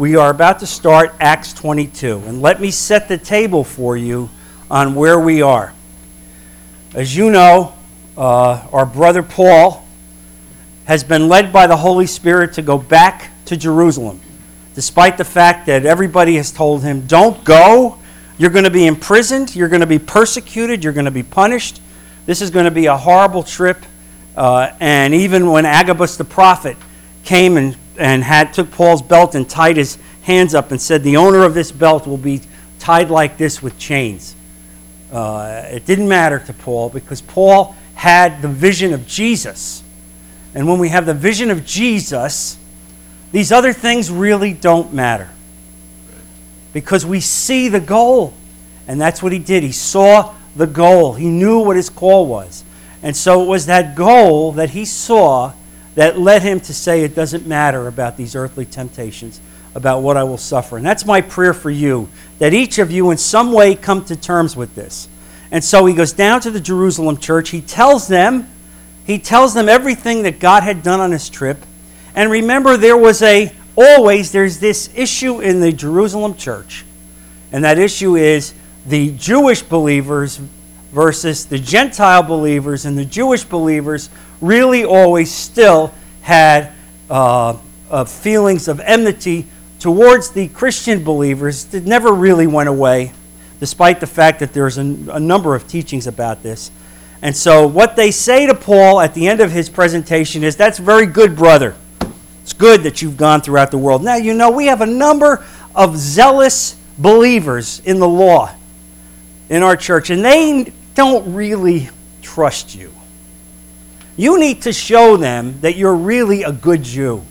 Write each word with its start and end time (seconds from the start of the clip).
We 0.00 0.16
are 0.16 0.30
about 0.30 0.60
to 0.60 0.66
start 0.66 1.14
Acts 1.20 1.52
22. 1.52 2.22
And 2.24 2.40
let 2.40 2.58
me 2.58 2.70
set 2.70 3.06
the 3.06 3.18
table 3.18 3.64
for 3.64 3.98
you 3.98 4.30
on 4.70 4.94
where 4.94 5.20
we 5.20 5.42
are. 5.42 5.74
As 6.94 7.14
you 7.14 7.30
know, 7.30 7.74
uh, 8.16 8.66
our 8.72 8.86
brother 8.86 9.22
Paul 9.22 9.86
has 10.86 11.04
been 11.04 11.28
led 11.28 11.52
by 11.52 11.66
the 11.66 11.76
Holy 11.76 12.06
Spirit 12.06 12.54
to 12.54 12.62
go 12.62 12.78
back 12.78 13.30
to 13.44 13.58
Jerusalem, 13.58 14.22
despite 14.74 15.18
the 15.18 15.24
fact 15.26 15.66
that 15.66 15.84
everybody 15.84 16.36
has 16.36 16.50
told 16.50 16.82
him, 16.82 17.06
Don't 17.06 17.44
go. 17.44 17.98
You're 18.38 18.48
going 18.48 18.64
to 18.64 18.70
be 18.70 18.86
imprisoned. 18.86 19.54
You're 19.54 19.68
going 19.68 19.82
to 19.82 19.86
be 19.86 19.98
persecuted. 19.98 20.82
You're 20.82 20.94
going 20.94 21.04
to 21.04 21.10
be 21.10 21.22
punished. 21.22 21.78
This 22.24 22.40
is 22.40 22.48
going 22.48 22.64
to 22.64 22.70
be 22.70 22.86
a 22.86 22.96
horrible 22.96 23.42
trip. 23.42 23.84
Uh, 24.34 24.72
and 24.80 25.12
even 25.12 25.50
when 25.50 25.66
Agabus 25.66 26.16
the 26.16 26.24
prophet 26.24 26.78
came 27.22 27.58
and 27.58 27.76
and 28.00 28.24
had, 28.24 28.54
took 28.54 28.70
Paul's 28.70 29.02
belt 29.02 29.34
and 29.34 29.48
tied 29.48 29.76
his 29.76 29.98
hands 30.22 30.54
up 30.54 30.70
and 30.70 30.80
said, 30.80 31.02
The 31.02 31.18
owner 31.18 31.44
of 31.44 31.54
this 31.54 31.70
belt 31.70 32.06
will 32.06 32.16
be 32.16 32.40
tied 32.78 33.10
like 33.10 33.36
this 33.36 33.62
with 33.62 33.78
chains. 33.78 34.34
Uh, 35.12 35.64
it 35.66 35.84
didn't 35.84 36.08
matter 36.08 36.38
to 36.38 36.52
Paul 36.52 36.88
because 36.88 37.20
Paul 37.20 37.76
had 37.94 38.40
the 38.40 38.48
vision 38.48 38.94
of 38.94 39.06
Jesus. 39.06 39.82
And 40.54 40.66
when 40.66 40.78
we 40.78 40.88
have 40.88 41.04
the 41.04 41.14
vision 41.14 41.50
of 41.50 41.66
Jesus, 41.66 42.58
these 43.32 43.52
other 43.52 43.72
things 43.72 44.10
really 44.10 44.52
don't 44.52 44.92
matter 44.92 45.28
because 46.72 47.04
we 47.04 47.20
see 47.20 47.68
the 47.68 47.80
goal. 47.80 48.32
And 48.88 49.00
that's 49.00 49.22
what 49.22 49.32
he 49.32 49.38
did. 49.38 49.62
He 49.62 49.72
saw 49.72 50.34
the 50.56 50.66
goal, 50.66 51.14
he 51.14 51.28
knew 51.28 51.60
what 51.60 51.76
his 51.76 51.90
call 51.90 52.26
was. 52.26 52.64
And 53.02 53.16
so 53.16 53.42
it 53.42 53.46
was 53.46 53.66
that 53.66 53.94
goal 53.94 54.52
that 54.52 54.70
he 54.70 54.84
saw 54.84 55.52
that 55.94 56.18
led 56.18 56.42
him 56.42 56.60
to 56.60 56.74
say, 56.74 57.02
It 57.02 57.14
doesn't 57.14 57.46
matter 57.46 57.88
about 57.88 58.16
these 58.16 58.34
earthly 58.34 58.64
temptations, 58.64 59.40
about 59.74 60.02
what 60.02 60.16
I 60.16 60.24
will 60.24 60.38
suffer. 60.38 60.76
And 60.76 60.86
that's 60.86 61.04
my 61.04 61.20
prayer 61.20 61.54
for 61.54 61.70
you, 61.70 62.08
that 62.38 62.54
each 62.54 62.78
of 62.78 62.90
you 62.90 63.10
in 63.10 63.18
some 63.18 63.52
way 63.52 63.74
come 63.74 64.04
to 64.06 64.16
terms 64.16 64.56
with 64.56 64.74
this. 64.74 65.08
And 65.50 65.64
so 65.64 65.84
he 65.86 65.94
goes 65.94 66.12
down 66.12 66.40
to 66.42 66.50
the 66.50 66.60
Jerusalem 66.60 67.16
church. 67.16 67.50
He 67.50 67.60
tells 67.60 68.06
them, 68.06 68.48
he 69.04 69.18
tells 69.18 69.54
them 69.54 69.68
everything 69.68 70.22
that 70.22 70.38
God 70.38 70.62
had 70.62 70.82
done 70.82 71.00
on 71.00 71.10
his 71.10 71.28
trip. 71.28 71.58
And 72.14 72.30
remember, 72.30 72.76
there 72.76 72.96
was 72.96 73.22
a, 73.22 73.52
always, 73.76 74.30
there's 74.30 74.58
this 74.58 74.90
issue 74.94 75.40
in 75.40 75.60
the 75.60 75.72
Jerusalem 75.72 76.34
church. 76.34 76.84
And 77.50 77.64
that 77.64 77.78
issue 77.78 78.16
is 78.16 78.54
the 78.86 79.10
Jewish 79.16 79.62
believers 79.62 80.40
versus 80.92 81.46
the 81.46 81.58
Gentile 81.58 82.22
believers. 82.22 82.84
And 82.84 82.96
the 82.96 83.04
Jewish 83.04 83.44
believers 83.44 84.10
really 84.40 84.84
always 84.84 85.32
still 85.32 85.92
had 86.22 86.72
uh, 87.08 87.56
uh, 87.90 88.04
feelings 88.04 88.68
of 88.68 88.80
enmity 88.80 89.46
towards 89.78 90.30
the 90.30 90.48
Christian 90.48 91.02
believers 91.02 91.64
that 91.66 91.84
never 91.84 92.12
really 92.12 92.46
went 92.46 92.68
away, 92.68 93.12
despite 93.58 94.00
the 94.00 94.06
fact 94.06 94.40
that 94.40 94.52
there's 94.52 94.78
a, 94.78 94.82
a 94.82 95.20
number 95.20 95.54
of 95.54 95.66
teachings 95.66 96.06
about 96.06 96.42
this. 96.42 96.70
And 97.22 97.36
so, 97.36 97.66
what 97.66 97.96
they 97.96 98.10
say 98.10 98.46
to 98.46 98.54
Paul 98.54 99.00
at 99.00 99.12
the 99.14 99.28
end 99.28 99.40
of 99.40 99.50
his 99.50 99.68
presentation 99.68 100.42
is, 100.42 100.56
That's 100.56 100.78
very 100.78 101.06
good, 101.06 101.36
brother. 101.36 101.74
It's 102.42 102.52
good 102.52 102.82
that 102.84 103.02
you've 103.02 103.16
gone 103.16 103.42
throughout 103.42 103.70
the 103.70 103.78
world. 103.78 104.02
Now, 104.02 104.16
you 104.16 104.34
know, 104.34 104.50
we 104.50 104.66
have 104.66 104.80
a 104.80 104.86
number 104.86 105.44
of 105.74 105.96
zealous 105.96 106.76
believers 106.98 107.80
in 107.80 107.98
the 108.00 108.08
law 108.08 108.54
in 109.50 109.62
our 109.62 109.76
church, 109.76 110.10
and 110.10 110.24
they 110.24 110.72
don't 110.94 111.34
really 111.34 111.88
trust 112.22 112.74
you. 112.74 112.92
You 114.16 114.38
need 114.38 114.62
to 114.62 114.72
show 114.72 115.16
them 115.16 115.60
that 115.60 115.76
you're 115.76 115.94
really 115.94 116.42
a 116.42 116.52
good 116.52 116.82
Jew. 116.82 117.24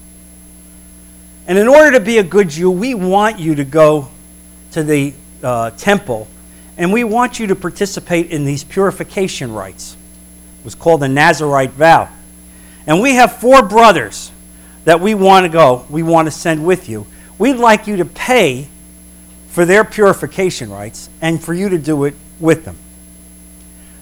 And 1.47 1.57
in 1.57 1.67
order 1.67 1.91
to 1.91 1.99
be 1.99 2.17
a 2.17 2.23
good 2.23 2.49
Jew, 2.49 2.71
we 2.71 2.93
want 2.93 3.39
you 3.39 3.55
to 3.55 3.63
go 3.63 4.09
to 4.71 4.83
the 4.83 5.13
uh, 5.43 5.71
temple 5.71 6.27
and 6.77 6.93
we 6.93 7.03
want 7.03 7.39
you 7.39 7.47
to 7.47 7.55
participate 7.55 8.31
in 8.31 8.45
these 8.45 8.63
purification 8.63 9.53
rites. 9.53 9.97
It 10.59 10.65
was 10.65 10.76
called 10.76 11.02
the 11.02 11.09
Nazarite 11.09 11.71
vow. 11.71 12.09
And 12.87 13.02
we 13.02 13.15
have 13.15 13.37
four 13.37 13.61
brothers 13.61 14.31
that 14.86 15.02
we 15.02 15.14
want 15.14 15.45
to 15.45 15.49
go, 15.49 15.86
we 15.89 16.03
want 16.03 16.27
to 16.27 16.31
send 16.31 16.65
with 16.65 16.87
you. 16.87 17.05
We'd 17.37 17.58
like 17.58 17.86
you 17.86 17.97
to 17.97 18.05
pay 18.05 18.67
for 19.49 19.65
their 19.65 19.83
purification 19.83 20.71
rites 20.71 21.09
and 21.21 21.43
for 21.43 21.53
you 21.53 21.70
to 21.70 21.77
do 21.77 22.05
it 22.05 22.15
with 22.39 22.65
them. 22.65 22.77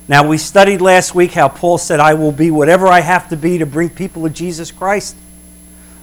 Now, 0.10 0.26
we 0.26 0.38
studied 0.38 0.80
last 0.80 1.14
week 1.14 1.34
how 1.34 1.50
Paul 1.50 1.78
said, 1.78 2.00
I 2.00 2.14
will 2.14 2.32
be 2.32 2.50
whatever 2.50 2.88
I 2.88 3.02
have 3.02 3.28
to 3.30 3.36
be 3.36 3.58
to 3.58 3.66
bring 3.66 3.90
people 3.90 4.24
to 4.24 4.30
Jesus 4.30 4.72
Christ. 4.72 5.18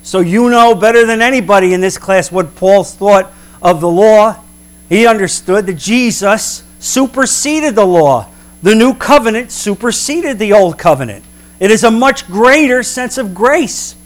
So, 0.02 0.20
you 0.20 0.50
know 0.50 0.74
better 0.74 1.06
than 1.06 1.22
anybody 1.22 1.72
in 1.72 1.80
this 1.80 1.96
class 1.96 2.30
what 2.30 2.54
Paul's 2.54 2.94
thought 2.94 3.32
of 3.62 3.80
the 3.80 3.88
law. 3.88 4.42
He 4.90 5.06
understood 5.06 5.64
that 5.66 5.74
Jesus 5.74 6.64
superseded 6.78 7.74
the 7.74 7.86
law, 7.86 8.28
the 8.62 8.74
new 8.74 8.94
covenant 8.94 9.50
superseded 9.50 10.38
the 10.38 10.52
old 10.52 10.78
covenant. 10.78 11.24
It 11.58 11.70
is 11.70 11.84
a 11.84 11.90
much 11.90 12.26
greater 12.26 12.82
sense 12.82 13.16
of 13.16 13.34
grace. 13.34 13.96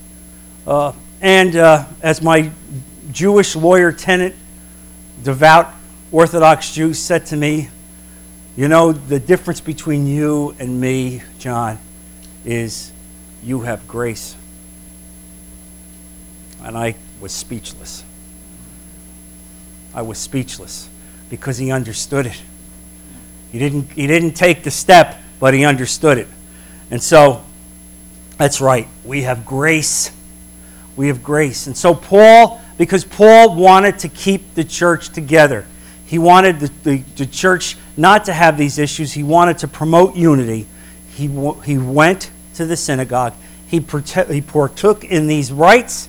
Uh, 0.65 0.93
and 1.21 1.57
uh, 1.57 1.87
as 2.03 2.23
my 2.23 2.53
Jewish 3.11 3.57
lawyer 3.57 3.91
tenant, 3.91 4.37
devout 5.25 5.75
Orthodox 6.13 6.73
Jew, 6.73 6.95
said 6.95 7.27
to 7.27 7.37
me, 7.37 7.71
you 8.59 8.67
know, 8.67 8.91
the 8.91 9.21
difference 9.21 9.61
between 9.61 10.09
you 10.09 10.53
and 10.59 10.81
me, 10.81 11.23
John, 11.39 11.79
is 12.45 12.91
you 13.41 13.61
have 13.61 13.87
grace. 13.87 14.35
And 16.65 16.77
I 16.77 16.97
was 17.21 17.31
speechless. 17.31 18.03
I 19.95 20.03
was 20.03 20.19
speechless 20.19 20.89
because 21.31 21.59
he 21.59 21.71
understood 21.71 22.27
it. 22.27 22.43
He 23.53 23.61
didn't, 23.61 23.93
he 23.93 24.09
didn't 24.09 24.33
take 24.33 24.65
the 24.65 24.73
step, 24.73 25.17
but 25.39 25.55
he 25.55 25.65
understood 25.65 26.19
it. 26.19 26.27
And 26.91 27.01
so, 27.01 27.45
that's 28.39 28.61
right. 28.61 28.89
We 29.05 29.23
have 29.23 29.47
grace. 29.47 30.11
We 30.97 31.07
have 31.07 31.23
grace. 31.23 31.69
And 31.69 31.77
so, 31.77 31.95
Paul, 31.95 32.61
because 32.77 33.05
Paul 33.05 33.55
wanted 33.55 34.01
to 34.01 34.09
keep 34.09 34.55
the 34.55 34.65
church 34.65 35.11
together, 35.11 35.65
he 36.09 36.19
wanted 36.19 36.59
the, 36.59 36.71
the, 36.85 36.97
the 37.17 37.27
church 37.27 37.77
not 37.95 38.25
to 38.25 38.33
have 38.33 38.57
these 38.57 38.79
issues. 38.79 39.13
He 39.13 39.23
wanted 39.23 39.59
to 39.59 39.69
promote 39.69 40.17
unity. 40.17 40.67
He, 41.11 41.27
he 41.67 41.77
went 41.77 42.31
to 42.55 42.65
the 42.65 42.79
synagogue. 42.79 43.35
He, 43.67 43.81
he 43.81 44.41
partook 44.41 45.05
in 45.05 45.27
these 45.27 45.53
rites, 45.53 46.09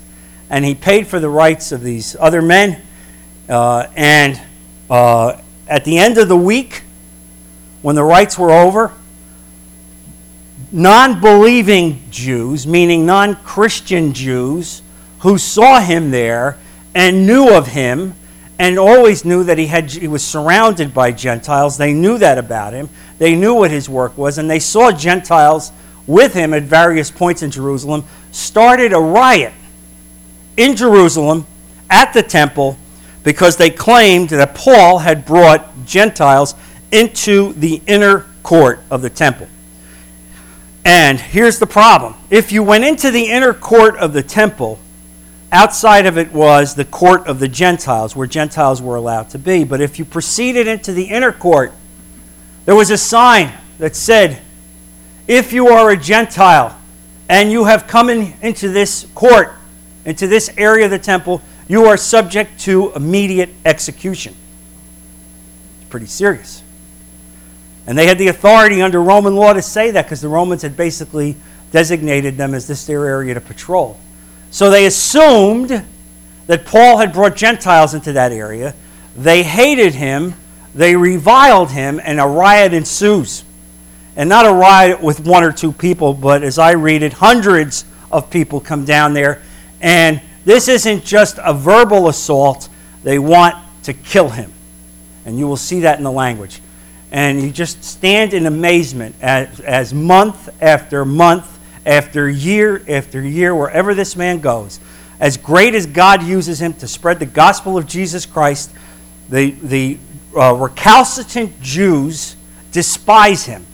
and 0.49 0.63
he 0.63 0.73
paid 0.73 1.07
for 1.07 1.19
the 1.19 1.27
rights 1.27 1.73
of 1.73 1.83
these 1.83 2.15
other 2.17 2.41
men. 2.41 2.81
Uh, 3.49 3.87
and 3.93 4.41
uh, 4.89 5.41
at 5.67 5.83
the 5.83 5.97
end 5.97 6.17
of 6.17 6.29
the 6.29 6.37
week, 6.37 6.83
when 7.81 7.95
the 7.95 8.03
rites 8.05 8.39
were 8.39 8.51
over, 8.51 8.93
non 10.71 11.19
believing 11.19 12.09
Jews, 12.09 12.65
meaning 12.65 13.05
non 13.05 13.35
Christian 13.35 14.13
Jews, 14.13 14.81
who 15.19 15.37
saw 15.37 15.81
him 15.81 16.11
there 16.11 16.57
and 16.95 17.27
knew 17.27 17.53
of 17.53 17.67
him, 17.67 18.15
and 18.59 18.77
always 18.77 19.23
knew 19.23 19.45
that 19.45 19.57
he, 19.57 19.67
had, 19.67 19.89
he 19.89 20.07
was 20.09 20.23
surrounded 20.23 20.93
by 20.93 21.13
Gentiles. 21.13 21.77
They 21.77 21.93
knew 21.93 22.17
that 22.17 22.37
about 22.37 22.73
him. 22.73 22.89
They 23.17 23.33
knew 23.33 23.55
what 23.55 23.71
his 23.71 23.87
work 23.87 24.17
was, 24.17 24.37
and 24.37 24.49
they 24.49 24.59
saw 24.59 24.91
Gentiles 24.91 25.71
with 26.05 26.33
him 26.33 26.53
at 26.53 26.63
various 26.63 27.09
points 27.09 27.41
in 27.41 27.51
Jerusalem, 27.51 28.03
started 28.31 28.91
a 28.91 28.99
riot 28.99 29.53
in 30.57 30.75
Jerusalem 30.75 31.47
at 31.89 32.13
the 32.13 32.21
temple 32.21 32.77
because 33.23 33.55
they 33.57 33.69
claimed 33.69 34.29
that 34.29 34.55
Paul 34.55 34.99
had 34.99 35.25
brought 35.25 35.85
Gentiles 35.85 36.53
into 36.91 37.53
the 37.53 37.81
inner 37.87 38.25
court 38.43 38.81
of 38.91 39.01
the 39.01 39.09
temple. 39.09 39.47
And 40.83 41.19
here's 41.19 41.59
the 41.59 41.67
problem 41.67 42.15
if 42.29 42.51
you 42.51 42.63
went 42.63 42.83
into 42.83 43.11
the 43.11 43.25
inner 43.25 43.53
court 43.53 43.95
of 43.97 44.11
the 44.11 44.23
temple, 44.23 44.79
Outside 45.51 46.05
of 46.05 46.17
it 46.17 46.31
was 46.31 46.75
the 46.75 46.85
court 46.85 47.25
of 47.27 47.39
the 47.39 47.47
Gentiles, 47.47 48.15
where 48.15 48.27
Gentiles 48.27 48.81
were 48.81 48.95
allowed 48.95 49.31
to 49.31 49.39
be. 49.39 49.63
But 49.63 49.81
if 49.81 49.97
you 49.97 50.05
proceeded 50.05 50.67
into 50.67 50.93
the 50.93 51.05
inner 51.05 51.31
court, 51.31 51.73
there 52.65 52.75
was 52.75 52.91
a 52.91 52.97
sign 52.97 53.51
that 53.79 53.95
said, 53.95 54.41
If 55.27 55.51
you 55.51 55.69
are 55.69 55.89
a 55.89 55.97
Gentile 55.97 56.77
and 57.27 57.51
you 57.51 57.65
have 57.65 57.87
come 57.87 58.09
in, 58.09 58.33
into 58.41 58.69
this 58.69 59.07
court, 59.15 59.53
into 60.05 60.27
this 60.27 60.51
area 60.55 60.85
of 60.85 60.91
the 60.91 60.99
temple, 60.99 61.41
you 61.67 61.85
are 61.85 61.97
subject 61.97 62.59
to 62.61 62.91
immediate 62.95 63.49
execution. 63.65 64.35
It's 65.81 65.89
pretty 65.89 66.07
serious. 66.07 66.61
And 67.87 67.97
they 67.97 68.05
had 68.05 68.19
the 68.19 68.27
authority 68.27 68.83
under 68.83 69.01
Roman 69.01 69.35
law 69.35 69.53
to 69.53 69.63
say 69.63 69.89
that 69.91 70.05
because 70.05 70.21
the 70.21 70.29
Romans 70.29 70.61
had 70.61 70.77
basically 70.77 71.35
designated 71.71 72.37
them 72.37 72.53
as 72.53 72.67
this 72.67 72.85
their 72.85 73.05
area 73.05 73.33
to 73.33 73.41
patrol. 73.41 73.99
So 74.51 74.69
they 74.69 74.85
assumed 74.85 75.85
that 76.47 76.65
Paul 76.65 76.97
had 76.97 77.13
brought 77.13 77.35
Gentiles 77.35 77.93
into 77.93 78.13
that 78.13 78.31
area. 78.31 78.73
They 79.15 79.43
hated 79.43 79.93
him, 79.93 80.33
they 80.73 80.95
reviled 80.95 81.71
him, 81.71 81.99
and 82.03 82.19
a 82.19 82.25
riot 82.25 82.73
ensues. 82.73 83.43
And 84.15 84.27
not 84.27 84.45
a 84.45 84.51
riot 84.51 85.01
with 85.01 85.19
one 85.19 85.43
or 85.43 85.51
two 85.51 85.71
people, 85.71 86.13
but 86.13 86.43
as 86.43 86.57
I 86.57 86.71
read 86.71 87.03
it, 87.03 87.13
hundreds 87.13 87.85
of 88.11 88.29
people 88.29 88.59
come 88.59 88.85
down 88.85 89.13
there. 89.13 89.41
And 89.81 90.21
This 90.45 90.67
isn't 90.67 91.05
just 91.05 91.37
a 91.43 91.53
verbal 91.53 92.07
assault, 92.07 92.69
they 93.03 93.19
want 93.19 93.55
to 93.83 93.93
kill 93.93 94.29
him. 94.29 94.51
And 95.25 95.37
you 95.37 95.47
will 95.47 95.57
see 95.57 95.81
that 95.81 95.99
in 95.99 96.03
the 96.03 96.11
language. 96.11 96.61
And 97.11 97.41
you 97.41 97.51
just 97.51 97.83
stand 97.83 98.33
in 98.33 98.47
amazement 98.47 99.15
as, 99.21 99.59
as 99.59 99.93
month 99.93 100.49
after 100.61 101.05
month 101.05 101.58
after 101.85 102.29
year 102.29 102.83
after 102.87 103.21
year, 103.21 103.55
wherever 103.55 103.93
this 103.93 104.15
man 104.15 104.39
goes, 104.39 104.79
as 105.19 105.37
great 105.37 105.75
as 105.75 105.85
God 105.85 106.23
uses 106.23 106.61
him 106.61 106.73
to 106.75 106.87
spread 106.87 107.19
the 107.19 107.25
gospel 107.25 107.77
of 107.77 107.87
Jesus 107.87 108.25
Christ, 108.25 108.71
the, 109.27 109.51
the 109.51 109.97
uh, 110.35 110.53
recalcitrant 110.53 111.61
Jews 111.61 112.35
despise 112.71 113.45
him 113.45 113.65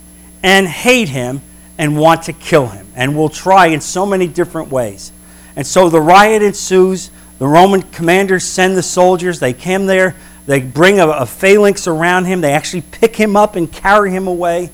and 0.42 0.66
hate 0.66 1.08
him 1.08 1.40
and 1.78 1.98
want 1.98 2.24
to 2.24 2.32
kill 2.32 2.66
him 2.66 2.86
and 2.94 3.16
will 3.16 3.28
try 3.28 3.66
in 3.66 3.80
so 3.80 4.06
many 4.06 4.26
different 4.26 4.70
ways. 4.70 5.12
And 5.54 5.66
so 5.66 5.88
the 5.88 6.00
riot 6.00 6.42
ensues. 6.42 7.10
The 7.38 7.46
Roman 7.46 7.82
commanders 7.82 8.44
send 8.44 8.76
the 8.76 8.82
soldiers. 8.82 9.40
They 9.40 9.52
come 9.52 9.86
there. 9.86 10.16
They 10.46 10.60
bring 10.60 11.00
a, 11.00 11.08
a 11.08 11.26
phalanx 11.26 11.86
around 11.86 12.26
him. 12.26 12.40
They 12.40 12.52
actually 12.52 12.82
pick 12.82 13.16
him 13.16 13.36
up 13.36 13.56
and 13.56 13.70
carry 13.70 14.10
him 14.10 14.26
away. 14.26 14.70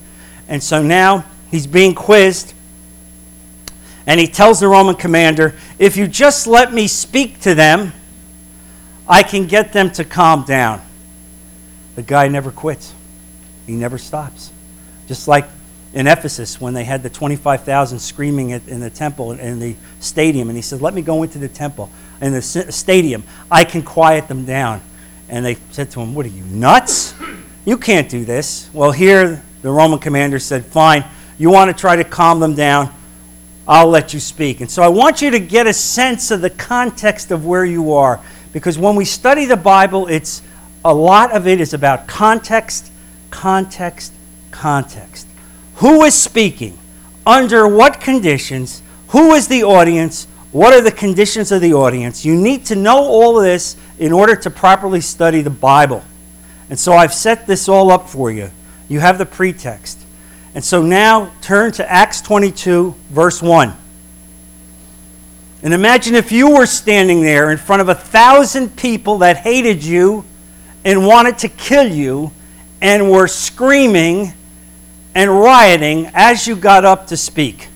And 0.48 0.62
so 0.62 0.82
now 0.82 1.24
he's 1.50 1.66
being 1.66 1.94
quizzed. 1.94 2.54
And 4.06 4.18
he 4.18 4.26
tells 4.26 4.60
the 4.60 4.68
Roman 4.68 4.94
commander, 4.94 5.54
If 5.78 5.96
you 5.96 6.06
just 6.08 6.46
let 6.46 6.72
me 6.72 6.88
speak 6.88 7.40
to 7.40 7.54
them, 7.54 7.92
I 9.08 9.22
can 9.22 9.46
get 9.46 9.72
them 9.72 9.90
to 9.92 10.04
calm 10.04 10.44
down. 10.44 10.80
The 11.94 12.02
guy 12.02 12.28
never 12.28 12.50
quits, 12.50 12.94
he 13.66 13.72
never 13.72 13.98
stops. 13.98 14.52
Just 15.06 15.28
like 15.28 15.46
in 15.92 16.06
Ephesus 16.06 16.60
when 16.60 16.74
they 16.74 16.84
had 16.84 17.02
the 17.02 17.10
25,000 17.10 17.98
screaming 17.98 18.50
in 18.50 18.80
the 18.80 18.90
temple, 18.90 19.32
in 19.32 19.58
the 19.58 19.76
stadium. 20.00 20.48
And 20.48 20.56
he 20.56 20.62
said, 20.62 20.80
Let 20.80 20.94
me 20.94 21.02
go 21.02 21.22
into 21.22 21.38
the 21.38 21.48
temple, 21.48 21.90
in 22.20 22.32
the 22.32 22.42
stadium. 22.42 23.24
I 23.50 23.64
can 23.64 23.82
quiet 23.82 24.28
them 24.28 24.44
down. 24.44 24.80
And 25.28 25.44
they 25.44 25.56
said 25.70 25.90
to 25.92 26.00
him, 26.00 26.14
What 26.14 26.26
are 26.26 26.30
you, 26.30 26.44
nuts? 26.44 27.14
You 27.64 27.76
can't 27.76 28.08
do 28.08 28.24
this. 28.24 28.68
Well, 28.72 28.90
here 28.90 29.42
the 29.62 29.70
Roman 29.70 29.98
commander 29.98 30.38
said, 30.38 30.64
Fine, 30.64 31.04
you 31.38 31.50
want 31.50 31.74
to 31.74 31.78
try 31.78 31.96
to 31.96 32.04
calm 32.04 32.40
them 32.40 32.54
down? 32.54 32.92
I'll 33.66 33.88
let 33.88 34.12
you 34.12 34.20
speak. 34.20 34.60
And 34.60 34.70
so 34.70 34.82
I 34.82 34.88
want 34.88 35.22
you 35.22 35.30
to 35.30 35.38
get 35.38 35.66
a 35.66 35.72
sense 35.72 36.30
of 36.30 36.40
the 36.40 36.50
context 36.50 37.30
of 37.30 37.46
where 37.46 37.64
you 37.64 37.92
are. 37.92 38.20
Because 38.52 38.78
when 38.78 38.96
we 38.96 39.04
study 39.04 39.44
the 39.44 39.56
Bible, 39.56 40.08
it's 40.08 40.42
a 40.84 40.92
lot 40.92 41.32
of 41.32 41.46
it 41.46 41.60
is 41.60 41.72
about 41.72 42.06
context, 42.06 42.90
context, 43.30 44.12
context. 44.50 45.26
Who 45.76 46.02
is 46.02 46.20
speaking? 46.20 46.78
Under 47.24 47.68
what 47.68 48.00
conditions? 48.00 48.82
Who 49.08 49.32
is 49.34 49.48
the 49.48 49.62
audience? 49.62 50.26
What 50.50 50.74
are 50.74 50.80
the 50.80 50.92
conditions 50.92 51.52
of 51.52 51.60
the 51.60 51.72
audience? 51.72 52.24
You 52.24 52.34
need 52.34 52.66
to 52.66 52.74
know 52.74 52.98
all 52.98 53.38
of 53.38 53.44
this 53.44 53.76
in 53.98 54.12
order 54.12 54.36
to 54.36 54.50
properly 54.50 55.00
study 55.00 55.40
the 55.40 55.50
Bible. 55.50 56.04
And 56.68 56.78
so 56.78 56.92
I've 56.92 57.14
set 57.14 57.46
this 57.46 57.68
all 57.68 57.90
up 57.90 58.08
for 58.08 58.30
you. 58.30 58.50
You 58.88 59.00
have 59.00 59.18
the 59.18 59.26
pretext. 59.26 60.01
And 60.54 60.64
so 60.64 60.82
now 60.82 61.32
turn 61.40 61.72
to 61.72 61.90
Acts 61.90 62.20
22, 62.20 62.94
verse 63.10 63.40
1. 63.40 63.76
And 65.62 65.72
imagine 65.72 66.14
if 66.14 66.32
you 66.32 66.50
were 66.50 66.66
standing 66.66 67.22
there 67.22 67.50
in 67.50 67.58
front 67.58 67.80
of 67.80 67.88
a 67.88 67.94
thousand 67.94 68.76
people 68.76 69.18
that 69.18 69.38
hated 69.38 69.84
you 69.84 70.24
and 70.84 71.06
wanted 71.06 71.38
to 71.38 71.48
kill 71.48 71.86
you 71.86 72.32
and 72.80 73.10
were 73.10 73.28
screaming 73.28 74.32
and 75.14 75.30
rioting 75.30 76.10
as 76.14 76.46
you 76.46 76.56
got 76.56 76.84
up 76.84 77.06
to 77.08 77.16
speak. 77.16 77.68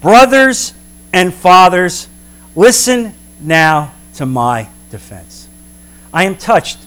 Brothers 0.00 0.74
and 1.12 1.32
fathers, 1.32 2.08
listen 2.54 3.14
now 3.40 3.92
to 4.14 4.26
my 4.26 4.68
defense. 4.90 5.48
I 6.12 6.24
am 6.24 6.36
touched, 6.36 6.78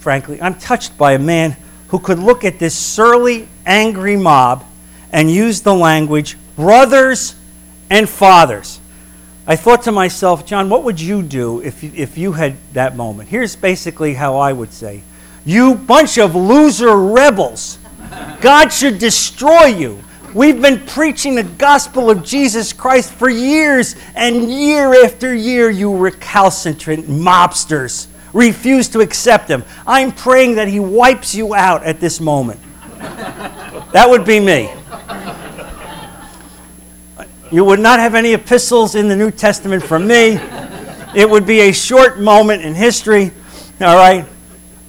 frankly, 0.00 0.40
I'm 0.42 0.54
touched 0.56 0.98
by 0.98 1.12
a 1.12 1.18
man 1.18 1.56
who 1.94 2.00
could 2.00 2.18
look 2.18 2.44
at 2.44 2.58
this 2.58 2.74
surly, 2.74 3.46
angry 3.64 4.16
mob 4.16 4.64
and 5.12 5.30
use 5.30 5.60
the 5.60 5.72
language, 5.72 6.36
brothers 6.56 7.36
and 7.88 8.08
fathers. 8.08 8.80
I 9.46 9.54
thought 9.54 9.84
to 9.84 9.92
myself, 9.92 10.44
John, 10.44 10.68
what 10.68 10.82
would 10.82 11.00
you 11.00 11.22
do 11.22 11.60
if, 11.60 11.84
if 11.84 12.18
you 12.18 12.32
had 12.32 12.56
that 12.72 12.96
moment? 12.96 13.28
Here's 13.28 13.54
basically 13.54 14.14
how 14.14 14.38
I 14.38 14.52
would 14.52 14.72
say 14.72 15.04
You 15.44 15.76
bunch 15.76 16.18
of 16.18 16.34
loser 16.34 16.96
rebels. 16.96 17.78
God 18.40 18.72
should 18.72 18.98
destroy 18.98 19.66
you. 19.66 20.02
We've 20.34 20.60
been 20.60 20.84
preaching 20.86 21.36
the 21.36 21.44
gospel 21.44 22.10
of 22.10 22.24
Jesus 22.24 22.72
Christ 22.72 23.12
for 23.12 23.28
years, 23.28 23.94
and 24.16 24.50
year 24.50 25.04
after 25.04 25.32
year, 25.32 25.70
you 25.70 25.96
recalcitrant 25.96 27.06
mobsters 27.06 28.08
refuse 28.34 28.88
to 28.90 29.00
accept 29.00 29.48
Him. 29.48 29.64
I'm 29.86 30.12
praying 30.12 30.56
that 30.56 30.68
He 30.68 30.80
wipes 30.80 31.34
you 31.34 31.54
out 31.54 31.84
at 31.84 32.00
this 32.00 32.20
moment. 32.20 32.60
That 33.92 34.06
would 34.10 34.26
be 34.26 34.40
me. 34.40 34.70
You 37.50 37.64
would 37.64 37.80
not 37.80 38.00
have 38.00 38.14
any 38.16 38.32
epistles 38.32 38.96
in 38.96 39.08
the 39.08 39.14
New 39.14 39.30
Testament 39.30 39.84
from 39.84 40.06
me. 40.06 40.40
It 41.14 41.30
would 41.30 41.46
be 41.46 41.60
a 41.60 41.72
short 41.72 42.18
moment 42.18 42.62
in 42.62 42.74
history, 42.74 43.30
all 43.80 43.96
right, 43.96 44.26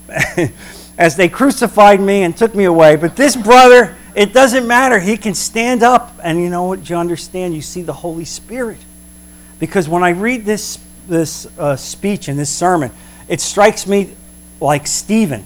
as 0.97 1.15
they 1.15 1.29
crucified 1.29 2.01
me 2.01 2.23
and 2.23 2.35
took 2.35 2.55
me 2.55 2.63
away. 2.63 2.95
But 2.95 3.15
this 3.15 3.35
brother, 3.35 3.95
it 4.15 4.33
doesn't 4.33 4.65
matter. 4.65 4.99
He 4.99 5.17
can 5.17 5.35
stand 5.35 5.83
up. 5.83 6.19
And 6.23 6.41
you 6.41 6.49
know 6.49 6.63
what? 6.63 6.89
You 6.89 6.95
understand? 6.95 7.53
You 7.53 7.61
see 7.61 7.83
the 7.83 7.93
Holy 7.93 8.25
Spirit. 8.25 8.79
Because 9.59 9.87
when 9.87 10.03
I 10.03 10.09
read 10.09 10.45
this, 10.45 10.79
this 11.07 11.45
uh, 11.59 11.75
speech 11.75 12.27
and 12.27 12.39
this 12.39 12.49
sermon, 12.49 12.89
it 13.27 13.41
strikes 13.41 13.87
me 13.87 14.13
like 14.59 14.87
Stephen. 14.87 15.45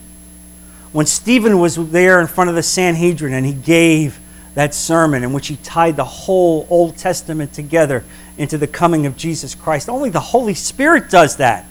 When 0.91 1.05
Stephen 1.05 1.59
was 1.59 1.75
there 1.91 2.19
in 2.19 2.27
front 2.27 2.49
of 2.49 2.55
the 2.55 2.63
Sanhedrin 2.63 3.33
and 3.33 3.45
he 3.45 3.53
gave 3.53 4.19
that 4.55 4.73
sermon 4.73 5.23
in 5.23 5.33
which 5.33 5.47
he 5.47 5.55
tied 5.57 5.95
the 5.95 6.03
whole 6.03 6.67
Old 6.69 6.97
Testament 6.97 7.53
together 7.53 8.03
into 8.37 8.57
the 8.57 8.67
coming 8.67 9.05
of 9.05 9.15
Jesus 9.15 9.53
Christ. 9.53 9.89
Only 9.89 10.09
the 10.09 10.19
Holy 10.19 10.53
Spirit 10.53 11.09
does 11.09 11.37
that. 11.37 11.65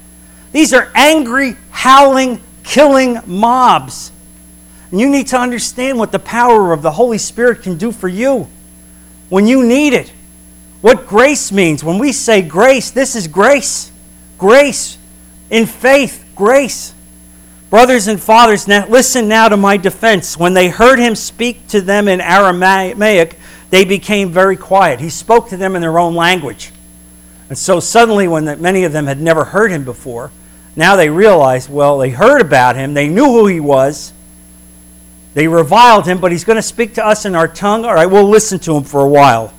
These 0.52 0.72
are 0.72 0.90
angry, 0.94 1.56
howling, 1.70 2.40
killing 2.62 3.18
mobs. 3.26 4.12
And 4.90 5.00
you 5.00 5.08
need 5.08 5.26
to 5.28 5.38
understand 5.38 5.98
what 5.98 6.12
the 6.12 6.18
power 6.18 6.72
of 6.72 6.82
the 6.82 6.92
Holy 6.92 7.18
Spirit 7.18 7.62
can 7.62 7.76
do 7.76 7.92
for 7.92 8.08
you 8.08 8.48
when 9.28 9.46
you 9.46 9.66
need 9.66 9.92
it. 9.92 10.12
What 10.80 11.06
grace 11.06 11.50
means. 11.50 11.82
When 11.82 11.98
we 11.98 12.12
say 12.12 12.40
grace, 12.40 12.90
this 12.90 13.16
is 13.16 13.26
grace. 13.26 13.90
Grace 14.38 14.97
in 15.50 15.66
faith, 15.66 16.24
grace. 16.34 16.94
Brothers 17.70 18.08
and 18.08 18.20
fathers, 18.20 18.66
now, 18.66 18.86
listen 18.88 19.28
now 19.28 19.48
to 19.48 19.56
my 19.56 19.76
defense. 19.76 20.38
When 20.38 20.54
they 20.54 20.68
heard 20.68 20.98
him 20.98 21.14
speak 21.14 21.68
to 21.68 21.80
them 21.80 22.08
in 22.08 22.20
Aramaic, 22.20 23.36
they 23.70 23.84
became 23.84 24.30
very 24.30 24.56
quiet. 24.56 25.00
He 25.00 25.10
spoke 25.10 25.50
to 25.50 25.56
them 25.56 25.76
in 25.76 25.82
their 25.82 25.98
own 25.98 26.14
language. 26.14 26.72
And 27.48 27.58
so 27.58 27.80
suddenly, 27.80 28.26
when 28.26 28.46
the, 28.46 28.56
many 28.56 28.84
of 28.84 28.92
them 28.92 29.06
had 29.06 29.20
never 29.20 29.44
heard 29.44 29.70
him 29.70 29.84
before, 29.84 30.30
now 30.76 30.96
they 30.96 31.10
realized, 31.10 31.68
well, 31.68 31.98
they 31.98 32.10
heard 32.10 32.40
about 32.40 32.76
him, 32.76 32.94
they 32.94 33.08
knew 33.08 33.24
who 33.24 33.46
he 33.46 33.60
was, 33.60 34.12
they 35.34 35.46
reviled 35.46 36.06
him, 36.06 36.20
but 36.20 36.32
he's 36.32 36.44
going 36.44 36.56
to 36.56 36.62
speak 36.62 36.94
to 36.94 37.06
us 37.06 37.24
in 37.24 37.34
our 37.34 37.48
tongue. 37.48 37.84
All 37.84 37.94
right, 37.94 38.06
we'll 38.06 38.28
listen 38.28 38.58
to 38.60 38.76
him 38.76 38.84
for 38.84 39.02
a 39.04 39.08
while. 39.08 39.52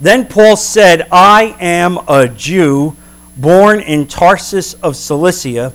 Then 0.00 0.26
Paul 0.26 0.56
said, 0.56 1.06
I 1.12 1.54
am 1.60 1.98
a 2.08 2.28
Jew, 2.28 2.96
born 3.36 3.80
in 3.80 4.06
Tarsus 4.06 4.74
of 4.74 4.96
Cilicia 4.96 5.72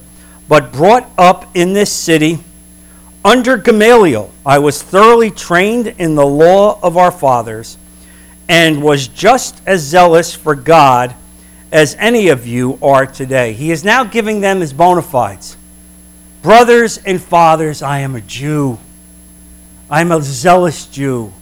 but 0.47 0.71
brought 0.71 1.09
up 1.17 1.49
in 1.55 1.73
this 1.73 1.91
city 1.91 2.39
under 3.25 3.57
Gamaliel. 3.57 4.31
I 4.45 4.59
was 4.59 4.81
thoroughly 4.81 5.29
trained 5.29 5.87
in 5.87 6.15
the 6.15 6.25
law 6.25 6.79
of 6.81 6.95
our 6.97 7.11
fathers 7.11 7.77
and 8.47 8.81
was 8.81 9.07
just 9.07 9.61
as 9.65 9.81
zealous 9.81 10.33
for 10.33 10.55
God 10.55 11.15
as 11.71 11.95
any 11.99 12.29
of 12.29 12.47
you 12.47 12.79
are 12.81 13.05
today. 13.05 13.51
He 13.53 13.71
is 13.71 13.83
now 13.83 14.05
giving 14.05 14.39
them 14.39 14.61
his 14.61 14.71
bona 14.71 15.01
fides. 15.01 15.57
Brothers 16.41 16.97
and 16.99 17.21
fathers, 17.21 17.81
I 17.81 17.99
am 17.99 18.15
a 18.15 18.21
Jew. 18.21 18.77
I'm 19.89 20.11
a 20.11 20.21
zealous 20.21 20.85
Jew. 20.85 21.33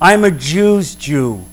I'm 0.00 0.24
a 0.24 0.30
Jew's 0.30 0.94
Jew. 0.94 1.44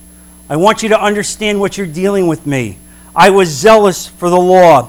I 0.50 0.56
want 0.56 0.82
you 0.82 0.90
to 0.90 1.00
understand 1.00 1.60
what 1.60 1.78
you're 1.78 1.86
dealing 1.86 2.26
with 2.26 2.46
me. 2.46 2.76
I 3.20 3.28
was 3.28 3.50
zealous 3.50 4.06
for 4.06 4.30
the 4.30 4.40
law. 4.40 4.88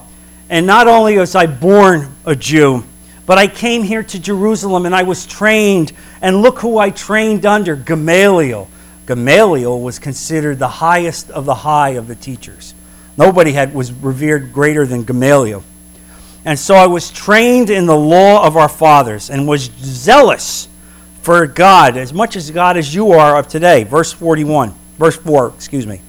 And 0.49 0.65
not 0.65 0.87
only 0.87 1.17
was 1.17 1.35
I 1.35 1.47
born 1.47 2.15
a 2.25 2.33
Jew, 2.33 2.85
but 3.25 3.37
I 3.37 3.47
came 3.47 3.83
here 3.83 4.03
to 4.03 4.19
Jerusalem 4.19 4.85
and 4.85 4.95
I 4.95 5.03
was 5.03 5.25
trained. 5.25 5.91
And 6.21 6.41
look 6.41 6.59
who 6.59 6.77
I 6.77 6.91
trained 6.91 7.45
under 7.45 7.75
Gamaliel. 7.75 8.69
Gamaliel 9.05 9.81
was 9.81 9.99
considered 9.99 10.59
the 10.59 10.69
highest 10.69 11.29
of 11.29 11.43
the 11.43 11.55
high 11.55 11.89
of 11.89 12.07
the 12.07 12.15
teachers. 12.15 12.73
Nobody 13.17 13.51
had, 13.51 13.73
was 13.73 13.91
revered 13.91 14.53
greater 14.53 14.85
than 14.85 15.03
Gamaliel. 15.03 15.61
And 16.45 16.57
so 16.57 16.75
I 16.75 16.87
was 16.87 17.11
trained 17.11 17.69
in 17.69 17.85
the 17.85 17.97
law 17.97 18.47
of 18.47 18.55
our 18.55 18.69
fathers 18.69 19.29
and 19.29 19.45
was 19.45 19.63
zealous 19.81 20.69
for 21.21 21.47
God 21.47 21.97
as 21.97 22.13
much 22.13 22.37
as 22.37 22.49
God 22.49 22.77
as 22.77 22.95
you 22.95 23.11
are 23.11 23.37
of 23.37 23.49
today. 23.49 23.83
Verse 23.83 24.13
41, 24.13 24.73
verse 24.97 25.17
4, 25.17 25.49
excuse 25.49 25.85
me. 25.85 25.99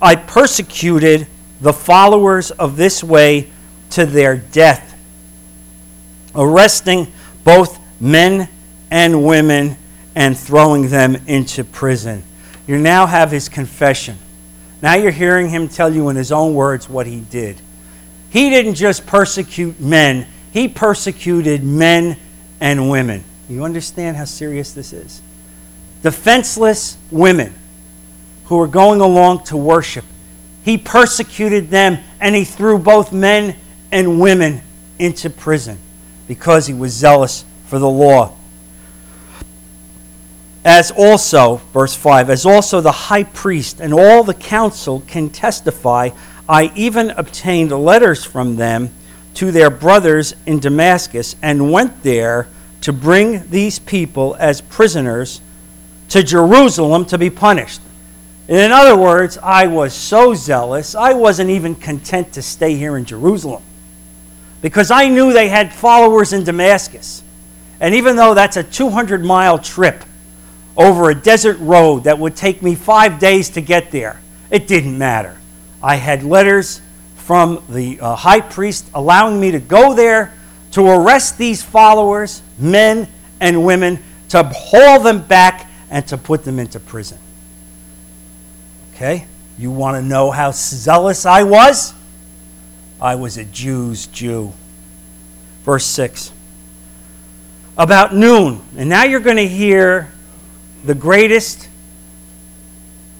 I 0.00 0.14
persecuted 0.14 1.26
the 1.60 1.72
followers 1.72 2.50
of 2.50 2.76
this 2.76 3.02
way 3.02 3.50
to 3.90 4.06
their 4.06 4.36
death, 4.36 4.96
arresting 6.34 7.12
both 7.44 7.78
men 8.00 8.48
and 8.90 9.24
women 9.24 9.76
and 10.14 10.36
throwing 10.36 10.88
them 10.88 11.16
into 11.26 11.64
prison. 11.64 12.22
You 12.66 12.78
now 12.78 13.06
have 13.06 13.30
his 13.30 13.48
confession. 13.48 14.18
Now 14.82 14.94
you're 14.94 15.10
hearing 15.10 15.48
him 15.48 15.68
tell 15.68 15.92
you 15.92 16.08
in 16.08 16.16
his 16.16 16.32
own 16.32 16.54
words 16.54 16.88
what 16.88 17.06
he 17.06 17.20
did. 17.20 17.60
He 18.30 18.50
didn't 18.50 18.74
just 18.74 19.06
persecute 19.06 19.80
men, 19.80 20.26
he 20.52 20.68
persecuted 20.68 21.62
men 21.62 22.16
and 22.60 22.90
women. 22.90 23.24
You 23.48 23.64
understand 23.64 24.16
how 24.16 24.24
serious 24.24 24.72
this 24.72 24.92
is? 24.92 25.22
Defenseless 26.02 26.98
women 27.10 27.54
who 28.46 28.56
were 28.56 28.66
going 28.66 29.00
along 29.00 29.44
to 29.44 29.56
worship. 29.56 30.04
He 30.66 30.76
persecuted 30.76 31.70
them 31.70 31.98
and 32.18 32.34
he 32.34 32.44
threw 32.44 32.76
both 32.76 33.12
men 33.12 33.54
and 33.92 34.20
women 34.20 34.62
into 34.98 35.30
prison 35.30 35.78
because 36.26 36.66
he 36.66 36.74
was 36.74 36.92
zealous 36.92 37.44
for 37.66 37.78
the 37.78 37.88
law. 37.88 38.34
As 40.64 40.90
also, 40.90 41.58
verse 41.72 41.94
5, 41.94 42.30
as 42.30 42.44
also 42.44 42.80
the 42.80 42.90
high 42.90 43.22
priest 43.22 43.78
and 43.78 43.94
all 43.94 44.24
the 44.24 44.34
council 44.34 45.04
can 45.06 45.30
testify, 45.30 46.10
I 46.48 46.72
even 46.74 47.10
obtained 47.10 47.70
letters 47.70 48.24
from 48.24 48.56
them 48.56 48.90
to 49.34 49.52
their 49.52 49.70
brothers 49.70 50.34
in 50.46 50.58
Damascus 50.58 51.36
and 51.42 51.70
went 51.70 52.02
there 52.02 52.48
to 52.80 52.92
bring 52.92 53.48
these 53.50 53.78
people 53.78 54.34
as 54.40 54.62
prisoners 54.62 55.40
to 56.08 56.24
Jerusalem 56.24 57.04
to 57.04 57.18
be 57.18 57.30
punished. 57.30 57.80
In 58.48 58.70
other 58.70 58.96
words, 58.96 59.38
I 59.38 59.66
was 59.66 59.92
so 59.92 60.34
zealous, 60.34 60.94
I 60.94 61.14
wasn't 61.14 61.50
even 61.50 61.74
content 61.74 62.32
to 62.34 62.42
stay 62.42 62.76
here 62.76 62.96
in 62.96 63.04
Jerusalem 63.04 63.62
because 64.62 64.90
I 64.90 65.08
knew 65.08 65.32
they 65.32 65.48
had 65.48 65.72
followers 65.72 66.32
in 66.32 66.44
Damascus. 66.44 67.24
And 67.80 67.94
even 67.94 68.16
though 68.16 68.34
that's 68.34 68.56
a 68.56 68.62
200 68.62 69.24
mile 69.24 69.58
trip 69.58 70.02
over 70.76 71.10
a 71.10 71.14
desert 71.14 71.58
road 71.58 72.04
that 72.04 72.18
would 72.18 72.36
take 72.36 72.62
me 72.62 72.74
five 72.74 73.18
days 73.18 73.50
to 73.50 73.60
get 73.60 73.90
there, 73.90 74.20
it 74.50 74.68
didn't 74.68 74.96
matter. 74.96 75.36
I 75.82 75.96
had 75.96 76.22
letters 76.22 76.80
from 77.16 77.62
the 77.68 77.98
uh, 78.00 78.14
high 78.14 78.40
priest 78.40 78.88
allowing 78.94 79.40
me 79.40 79.50
to 79.50 79.58
go 79.58 79.94
there 79.94 80.32
to 80.72 80.86
arrest 80.86 81.36
these 81.36 81.62
followers, 81.62 82.42
men 82.58 83.08
and 83.40 83.64
women, 83.64 83.98
to 84.28 84.42
haul 84.44 85.00
them 85.00 85.22
back 85.22 85.68
and 85.90 86.06
to 86.08 86.16
put 86.16 86.44
them 86.44 86.58
into 86.58 86.78
prison. 86.78 87.18
Okay? 88.96 89.26
You 89.58 89.70
want 89.70 89.96
to 89.96 90.02
know 90.02 90.30
how 90.30 90.52
zealous 90.52 91.26
I 91.26 91.42
was? 91.42 91.92
I 92.98 93.14
was 93.16 93.36
a 93.36 93.44
Jew's 93.44 94.06
Jew. 94.06 94.54
Verse 95.64 95.84
6. 95.84 96.32
About 97.76 98.14
noon, 98.14 98.62
and 98.74 98.88
now 98.88 99.04
you're 99.04 99.20
going 99.20 99.36
to 99.36 99.46
hear 99.46 100.10
the 100.82 100.94
greatest 100.94 101.68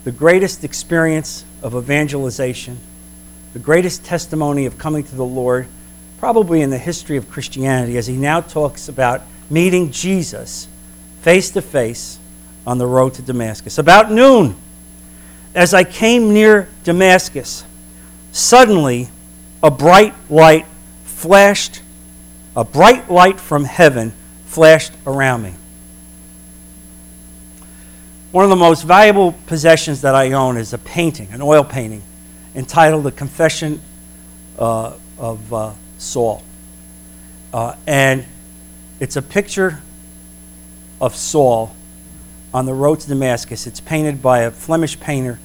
the 0.04 0.12
greatest 0.12 0.62
experience 0.62 1.44
of 1.62 1.74
evangelization, 1.74 2.78
the 3.52 3.58
greatest 3.58 4.04
testimony 4.04 4.64
of 4.64 4.78
coming 4.78 5.02
to 5.02 5.16
the 5.16 5.24
Lord, 5.24 5.66
probably 6.20 6.62
in 6.62 6.70
the 6.70 6.78
history 6.78 7.16
of 7.16 7.28
Christianity, 7.28 7.98
as 7.98 8.06
he 8.06 8.16
now 8.16 8.40
talks 8.40 8.88
about 8.88 9.22
meeting 9.50 9.90
Jesus 9.90 10.68
face 11.22 11.50
to 11.50 11.60
face 11.60 12.20
on 12.64 12.78
the 12.78 12.86
road 12.86 13.14
to 13.14 13.22
Damascus. 13.22 13.78
About 13.78 14.12
noon, 14.12 14.54
as 15.56 15.72
I 15.72 15.84
came 15.84 16.34
near 16.34 16.68
Damascus, 16.84 17.64
suddenly 18.30 19.08
a 19.62 19.70
bright 19.70 20.14
light 20.30 20.66
flashed, 21.06 21.80
a 22.54 22.62
bright 22.62 23.10
light 23.10 23.40
from 23.40 23.64
heaven 23.64 24.12
flashed 24.44 24.92
around 25.06 25.42
me. 25.42 25.54
One 28.32 28.44
of 28.44 28.50
the 28.50 28.56
most 28.56 28.82
valuable 28.82 29.32
possessions 29.46 30.02
that 30.02 30.14
I 30.14 30.32
own 30.32 30.58
is 30.58 30.74
a 30.74 30.78
painting, 30.78 31.28
an 31.32 31.40
oil 31.40 31.64
painting, 31.64 32.02
entitled 32.54 33.04
The 33.04 33.12
Confession 33.12 33.80
uh, 34.58 34.92
of 35.16 35.54
uh, 35.54 35.72
Saul. 35.96 36.42
Uh, 37.54 37.76
and 37.86 38.26
it's 39.00 39.16
a 39.16 39.22
picture 39.22 39.80
of 41.00 41.16
Saul 41.16 41.74
on 42.52 42.66
the 42.66 42.74
road 42.74 43.00
to 43.00 43.08
Damascus. 43.08 43.66
It's 43.66 43.80
painted 43.80 44.20
by 44.20 44.40
a 44.40 44.50
Flemish 44.50 45.00
painter 45.00 45.38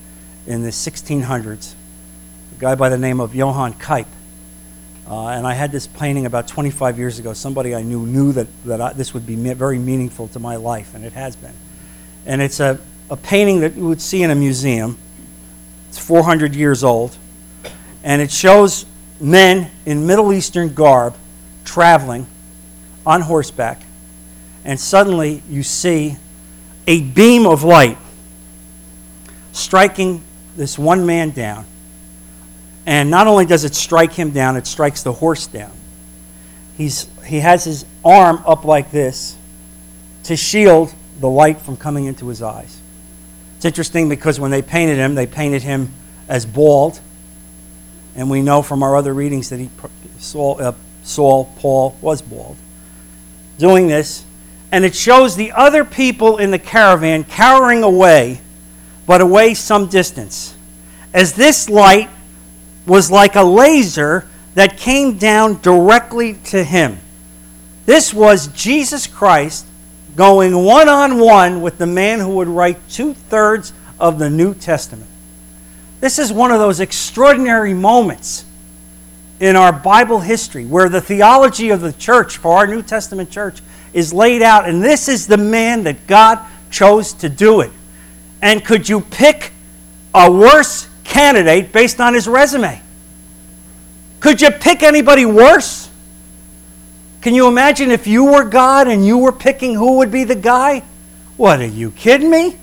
in 0.46 0.64
the 0.64 0.70
1600s, 0.70 1.74
a 2.56 2.60
guy 2.60 2.76
by 2.76 2.90
the 2.90 2.98
name 2.98 3.20
of 3.20 3.36
Johann 3.36 3.74
Cuyp. 3.74 4.08
Uh, 5.08 5.28
and 5.28 5.46
I 5.46 5.54
had 5.54 5.72
this 5.72 5.88
painting 5.88 6.26
about 6.26 6.48
25 6.48 6.98
years 6.98 7.20
ago. 7.20 7.34
Somebody 7.34 7.76
I 7.76 7.82
knew 7.82 8.06
knew 8.06 8.32
that, 8.34 8.48
that 8.66 8.82
I, 8.82 8.94
this 8.94 9.14
would 9.14 9.26
be 9.26 9.36
me- 9.36 9.54
very 9.54 9.78
meaningful 9.78 10.28
to 10.30 10.40
my 10.40 10.56
life, 10.56 10.96
and 10.96 11.04
it 11.04 11.14
has 11.14 11.36
been. 11.36 11.54
And 12.26 12.42
it's 12.42 12.60
a, 12.60 12.80
a 13.10 13.18
painting 13.18 13.60
that 13.62 13.76
you 13.76 13.88
would 13.88 14.02
see 14.02 14.24
in 14.24 14.32
a 14.32 14.36
museum. 14.36 14.98
It's 15.90 15.98
400 15.98 16.56
years 16.56 16.84
old. 16.84 17.18
And 18.04 18.22
it 18.22 18.32
shows 18.32 18.86
men 19.20 19.70
in 19.86 20.08
Middle 20.08 20.34
Eastern 20.34 20.74
garb 20.74 21.16
traveling 21.66 22.26
on 23.06 23.22
horseback. 23.22 23.82
And 24.64 24.80
suddenly 24.80 25.44
you 25.50 25.64
see 25.64 26.18
a 26.88 27.02
beam 27.02 27.46
of 27.46 27.64
light 27.64 27.98
striking 29.52 30.24
this 30.56 30.78
one 30.78 31.06
man 31.06 31.32
down. 31.32 31.66
And 32.86 33.10
not 33.10 33.28
only 33.28 33.46
does 33.46 33.64
it 33.64 33.76
strike 33.76 34.14
him 34.14 34.32
down, 34.32 34.58
it 34.58 34.66
strikes 34.68 35.04
the 35.04 35.14
horse 35.14 35.48
down. 35.48 35.72
He's, 36.78 37.08
he 37.26 37.40
has 37.40 37.64
his 37.64 37.86
arm 38.04 38.42
up 38.46 38.66
like 38.66 38.92
this 38.92 39.38
to 40.24 40.36
shield 40.36 40.94
the 41.20 41.30
light 41.30 41.62
from 41.62 41.78
coming 41.78 42.06
into 42.06 42.28
his 42.28 42.42
eyes. 42.42 42.80
It's 43.58 43.66
interesting 43.66 44.10
because 44.10 44.40
when 44.40 44.50
they 44.50 44.62
painted 44.62 44.98
him, 44.98 45.14
they 45.14 45.28
painted 45.28 45.62
him 45.62 45.94
as 46.28 46.46
bald. 46.46 47.00
And 48.16 48.30
we 48.30 48.42
know 48.42 48.62
from 48.62 48.82
our 48.82 48.96
other 48.96 49.14
readings 49.14 49.50
that 49.50 49.60
he, 49.60 49.70
Saul, 50.18 50.62
uh, 50.62 50.74
Saul, 51.04 51.54
Paul, 51.58 51.96
was 52.02 52.22
bald. 52.22 52.58
Doing 53.58 53.88
this, 53.88 54.26
and 54.72 54.84
it 54.84 54.96
shows 54.96 55.36
the 55.36 55.52
other 55.52 55.86
people 55.86 56.38
in 56.38 56.52
the 56.52 56.60
caravan 56.60 57.24
cowering 57.24 57.84
away 57.84 58.42
but 59.12 59.20
away 59.20 59.54
some 59.54 59.88
distance, 59.88 60.56
as 61.14 61.34
this 61.34 61.70
light 61.70 62.10
was 62.86 63.12
like 63.12 63.36
a 63.36 63.44
laser 63.44 64.26
that 64.54 64.78
came 64.78 65.18
down 65.18 65.60
directly 65.60 66.36
to 66.36 66.64
him. 66.64 66.98
This 67.86 68.14
was 68.14 68.48
Jesus 68.54 69.08
Christ 69.08 69.66
going 70.16 70.56
one 70.64 70.88
on 70.88 71.20
one 71.20 71.60
with 71.62 71.78
the 71.78 71.86
man 71.86 72.22
who 72.22 72.36
would 72.36 72.48
write 72.48 72.78
two 72.88 73.14
thirds 73.14 73.74
of 74.00 74.18
the 74.18 74.30
New 74.30 74.54
Testament. 74.54 75.12
This 76.00 76.18
is 76.18 76.32
one 76.32 76.54
of 76.54 76.60
those 76.60 76.80
extraordinary 76.80 77.74
moments 77.74 78.46
in 79.42 79.58
our 79.58 79.74
Bible 79.74 80.22
history 80.22 80.66
where 80.66 80.88
the 80.88 81.02
theology 81.02 81.70
of 81.72 81.82
the 81.82 81.92
church, 81.92 82.38
for 82.38 82.54
our 82.54 82.66
New 82.66 82.82
Testament 82.82 83.30
church, 83.30 83.60
is 83.92 84.14
laid 84.14 84.42
out. 84.42 84.70
And 84.70 84.82
this 84.82 85.10
is 85.10 85.28
the 85.28 85.36
man 85.36 85.84
that 85.84 86.08
God 86.08 86.40
chose 86.70 87.12
to 87.16 87.28
do 87.28 87.60
it. 87.60 87.72
And 88.42 88.66
could 88.66 88.90
you 88.90 89.02
pick 89.02 89.52
a 90.14 90.32
worse 90.32 90.88
candidate 91.04 91.72
based 91.72 92.00
on 92.00 92.14
his 92.14 92.28
resume? 92.28 92.82
Could 94.20 94.42
you 94.42 94.52
pick 94.52 94.84
anybody 94.84 95.26
worse? 95.26 95.90
Can 97.22 97.36
you 97.36 97.48
imagine 97.48 97.92
if 97.92 98.08
you 98.08 98.26
were 98.26 98.44
God 98.44 98.88
and 98.88 99.06
you 99.06 99.18
were 99.18 99.32
picking 99.32 99.76
who 99.76 99.98
would 99.98 100.12
be 100.12 100.24
the 100.24 100.36
guy? 100.36 100.84
What, 101.38 101.60
are 101.60 101.66
you 101.66 101.92
kidding 101.92 102.30
me? 102.30 102.58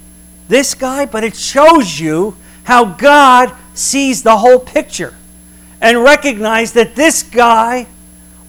This 0.49 0.75
guy? 0.75 1.06
But 1.06 1.25
it 1.25 1.37
shows 1.37 1.99
you 1.99 2.37
how 2.64 2.85
God 2.85 3.52
sees 3.75 4.23
the 4.23 4.37
whole 4.37 4.58
picture 4.58 5.14
and 5.80 6.02
recognize 6.02 6.73
that 6.73 6.97
this 6.97 7.23
guy, 7.23 7.87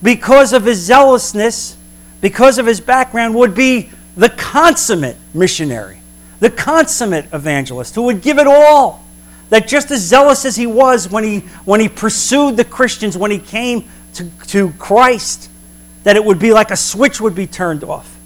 because 0.02 0.52
of 0.52 0.64
his 0.64 0.78
zealousness, 0.78 1.76
because 2.20 2.58
of 2.58 2.66
his 2.66 2.80
background, 2.80 3.34
would 3.36 3.54
be 3.54 3.90
the 4.16 4.28
consummate 4.28 5.16
missionary 5.32 5.99
the 6.40 6.50
consummate 6.50 7.26
evangelist 7.32 7.94
who 7.94 8.02
would 8.02 8.22
give 8.22 8.38
it 8.38 8.46
all. 8.46 9.04
That 9.50 9.66
just 9.66 9.90
as 9.90 10.00
zealous 10.00 10.44
as 10.44 10.56
he 10.56 10.66
was 10.66 11.08
when 11.08 11.24
he, 11.24 11.40
when 11.64 11.80
he 11.80 11.88
pursued 11.88 12.56
the 12.56 12.64
Christians, 12.64 13.16
when 13.16 13.30
he 13.30 13.38
came 13.38 13.88
to, 14.14 14.30
to 14.48 14.70
Christ, 14.72 15.50
that 16.04 16.16
it 16.16 16.24
would 16.24 16.38
be 16.38 16.52
like 16.52 16.70
a 16.70 16.76
switch 16.76 17.20
would 17.20 17.34
be 17.34 17.46
turned 17.46 17.84
off. 17.84 18.16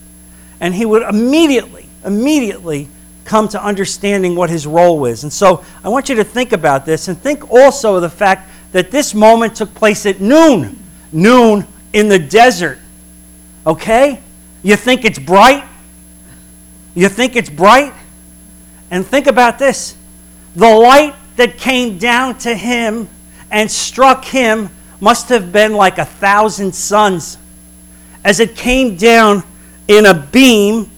And 0.61 0.75
he 0.75 0.85
would 0.85 1.03
immediately, 1.03 1.89
immediately 2.05 2.89
come 3.25 3.49
to 3.49 3.63
understanding 3.63 4.37
what 4.37 4.51
his 4.51 4.67
role 4.67 5.07
is. 5.07 5.23
And 5.23 5.33
so 5.33 5.65
I 5.83 5.89
want 5.89 6.09
you 6.09 6.15
to 6.17 6.25
think 6.25 6.53
about 6.53 6.85
this 6.85 7.09
and 7.09 7.19
think 7.19 7.51
also 7.51 7.97
of 7.97 8.03
the 8.03 8.11
fact 8.11 8.51
that 8.73 8.91
this 8.91 9.15
moment 9.15 9.57
took 9.57 9.75
place 9.75 10.05
at 10.05 10.21
noon. 10.21 10.79
Noon 11.11 11.67
in 11.93 12.09
the 12.09 12.19
desert. 12.19 12.79
Okay? 13.67 14.21
You 14.63 14.77
think 14.77 15.05
it's 15.05 15.19
bright? 15.19 15.65
You 16.95 17.09
think 17.09 17.35
it's 17.35 17.51
bright? 17.51 17.95
And 18.95 19.05
think 19.05 19.27
about 19.27 19.59
this 19.59 19.97
the 20.55 20.71
light 20.71 21.17
that 21.35 21.59
came 21.59 21.99
down 21.99 22.39
to 22.39 22.55
him 22.55 23.09
and 23.51 23.69
struck 23.69 24.25
him 24.25 24.71
must 25.01 25.31
have 25.31 25.51
been 25.51 25.73
like 25.73 25.99
a 25.99 26.05
thousand 26.05 26.77
suns, 26.77 27.37
as 28.23 28.39
it 28.39 28.55
came 28.55 28.95
down 28.95 29.43
in 29.89 30.07
a 30.07 30.15
beam 30.15 30.89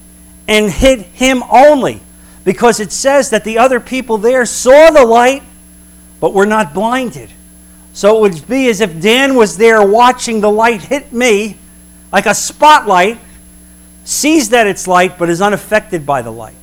and 0.47 0.69
hit 0.69 1.07
him 1.07 1.41
only. 1.49 1.99
Because 2.45 2.79
it 2.79 2.91
says 2.91 3.31
that 3.31 3.43
the 3.43 3.57
other 3.57 3.79
people 3.79 4.19
there 4.19 4.45
saw 4.45 4.91
the 4.91 5.03
light, 5.03 5.41
but 6.19 6.35
were 6.35 6.45
not 6.45 6.75
blinded. 6.75 7.31
So 7.93 8.17
it 8.17 8.21
would 8.21 8.47
be 8.47 8.69
as 8.69 8.79
if 8.79 9.01
Dan 9.01 9.33
was 9.33 9.57
there 9.57 9.83
watching 9.83 10.39
the 10.39 10.51
light 10.51 10.83
hit 10.83 11.11
me 11.11 11.57
like 12.13 12.27
a 12.27 12.35
spotlight, 12.35 13.17
sees 14.05 14.49
that 14.49 14.67
it's 14.67 14.87
light, 14.87 15.17
but 15.17 15.31
is 15.31 15.41
unaffected 15.41 16.05
by 16.05 16.21
the 16.21 16.31
light. 16.31 16.53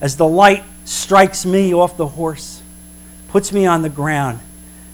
As 0.00 0.16
the 0.16 0.28
light 0.28 0.64
strikes 0.84 1.44
me 1.44 1.74
off 1.74 1.96
the 1.96 2.06
horse, 2.06 2.62
puts 3.28 3.52
me 3.52 3.66
on 3.66 3.82
the 3.82 3.88
ground, 3.88 4.40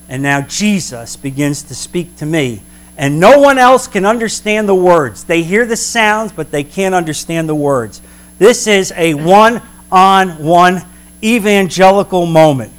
and 0.09 0.23
now 0.23 0.41
Jesus 0.41 1.17
begins 1.17 1.63
to 1.65 1.75
speak 1.75 2.17
to 2.17 2.27
me. 2.27 2.63
And 2.97 3.19
no 3.19 3.41
one 3.41 3.59
else 3.59 3.89
can 3.89 4.07
understand 4.07 4.69
the 4.69 4.75
words. 4.75 5.25
They 5.25 5.43
hear 5.43 5.67
the 5.67 5.77
sounds, 5.77 6.31
but 6.31 6.51
they 6.51 6.63
can't 6.63 6.95
understand 6.95 7.49
the 7.49 7.55
words. 7.55 8.01
This 8.39 8.67
is 8.67 8.93
a 8.97 9.15
one 9.15 9.63
on 9.91 10.43
one 10.45 10.83
evangelical 11.23 12.27
moment 12.27 12.73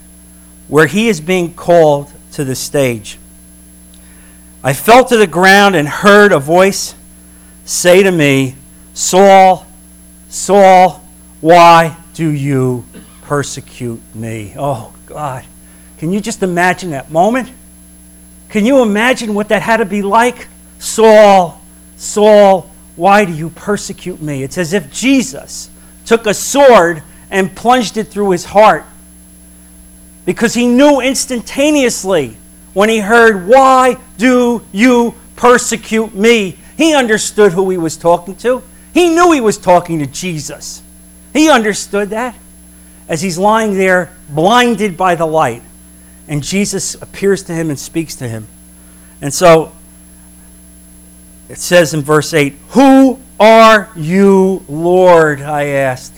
where 0.68 0.88
he 0.88 1.10
is 1.10 1.20
being 1.20 1.54
called 1.54 2.12
to 2.34 2.44
the 2.44 2.56
stage. 2.56 3.18
I 4.64 4.74
fell 4.74 5.06
to 5.06 5.18
the 5.18 5.28
ground 5.28 5.76
and 5.76 5.88
heard 5.88 6.32
a 6.32 6.40
voice 6.40 6.96
say 7.66 8.02
to 8.04 8.12
me, 8.12 8.56
Saul, 8.94 9.66
Saul, 10.30 11.04
why 11.42 11.98
do 12.16 12.30
you 12.30 12.86
persecute 13.24 14.02
me? 14.16 14.54
Oh, 14.58 14.94
God. 15.06 15.46
Can 15.98 16.12
you 16.12 16.20
just 16.20 16.42
imagine 16.42 16.92
that 16.92 17.12
moment? 17.12 17.52
Can 18.50 18.66
you 18.66 18.82
imagine 18.82 19.34
what 19.34 19.50
that 19.50 19.62
had 19.62 19.78
to 19.78 19.86
be 19.86 20.02
like? 20.02 20.48
Saul, 20.80 21.62
Saul, 21.98 22.70
why 22.96 23.26
do 23.26 23.34
you 23.34 23.50
persecute 23.50 24.22
me? 24.22 24.44
It's 24.44 24.58
as 24.58 24.74
if 24.74 24.92
Jesus 24.92 25.70
took 26.06 26.26
a 26.26 26.34
sword 26.34 27.04
and 27.30 27.56
plunged 27.56 27.98
it 27.98 28.06
through 28.06 28.32
his 28.32 28.46
heart 28.46 28.86
because 30.26 30.54
he 30.54 30.68
knew 30.68 31.02
instantaneously 31.02 32.38
when 32.74 32.90
he 32.90 33.00
heard, 33.00 33.48
Why 33.48 33.98
do 34.18 34.64
you 34.72 35.16
persecute 35.36 36.14
me? 36.14 36.58
He 36.78 36.94
understood 36.94 37.54
who 37.54 37.70
he 37.70 37.78
was 37.78 37.98
talking 37.98 38.36
to. 38.38 38.64
He 38.94 39.10
knew 39.10 39.32
he 39.32 39.42
was 39.42 39.58
talking 39.58 40.00
to 40.00 40.06
Jesus. 40.06 40.82
He 41.36 41.50
understood 41.50 42.12
that 42.12 42.34
as 43.10 43.22
he's 43.22 43.38
lying 43.38 43.74
there 43.74 44.10
blinded 44.30 44.96
by 44.96 45.16
the 45.16 45.26
light. 45.26 45.62
And 46.30 46.42
Jesus 46.42 46.96
appears 46.96 47.44
to 47.44 47.54
him 47.54 47.70
and 47.70 47.78
speaks 47.78 48.16
to 48.16 48.28
him. 48.30 48.48
And 49.22 49.34
so 49.34 49.74
it 51.50 51.58
says 51.58 51.94
in 51.94 52.04
verse 52.04 52.34
8, 52.34 52.54
Who 52.70 53.20
are 53.38 53.92
you, 53.98 54.64
Lord? 54.70 55.42
I 55.42 55.66
asked. 55.66 56.16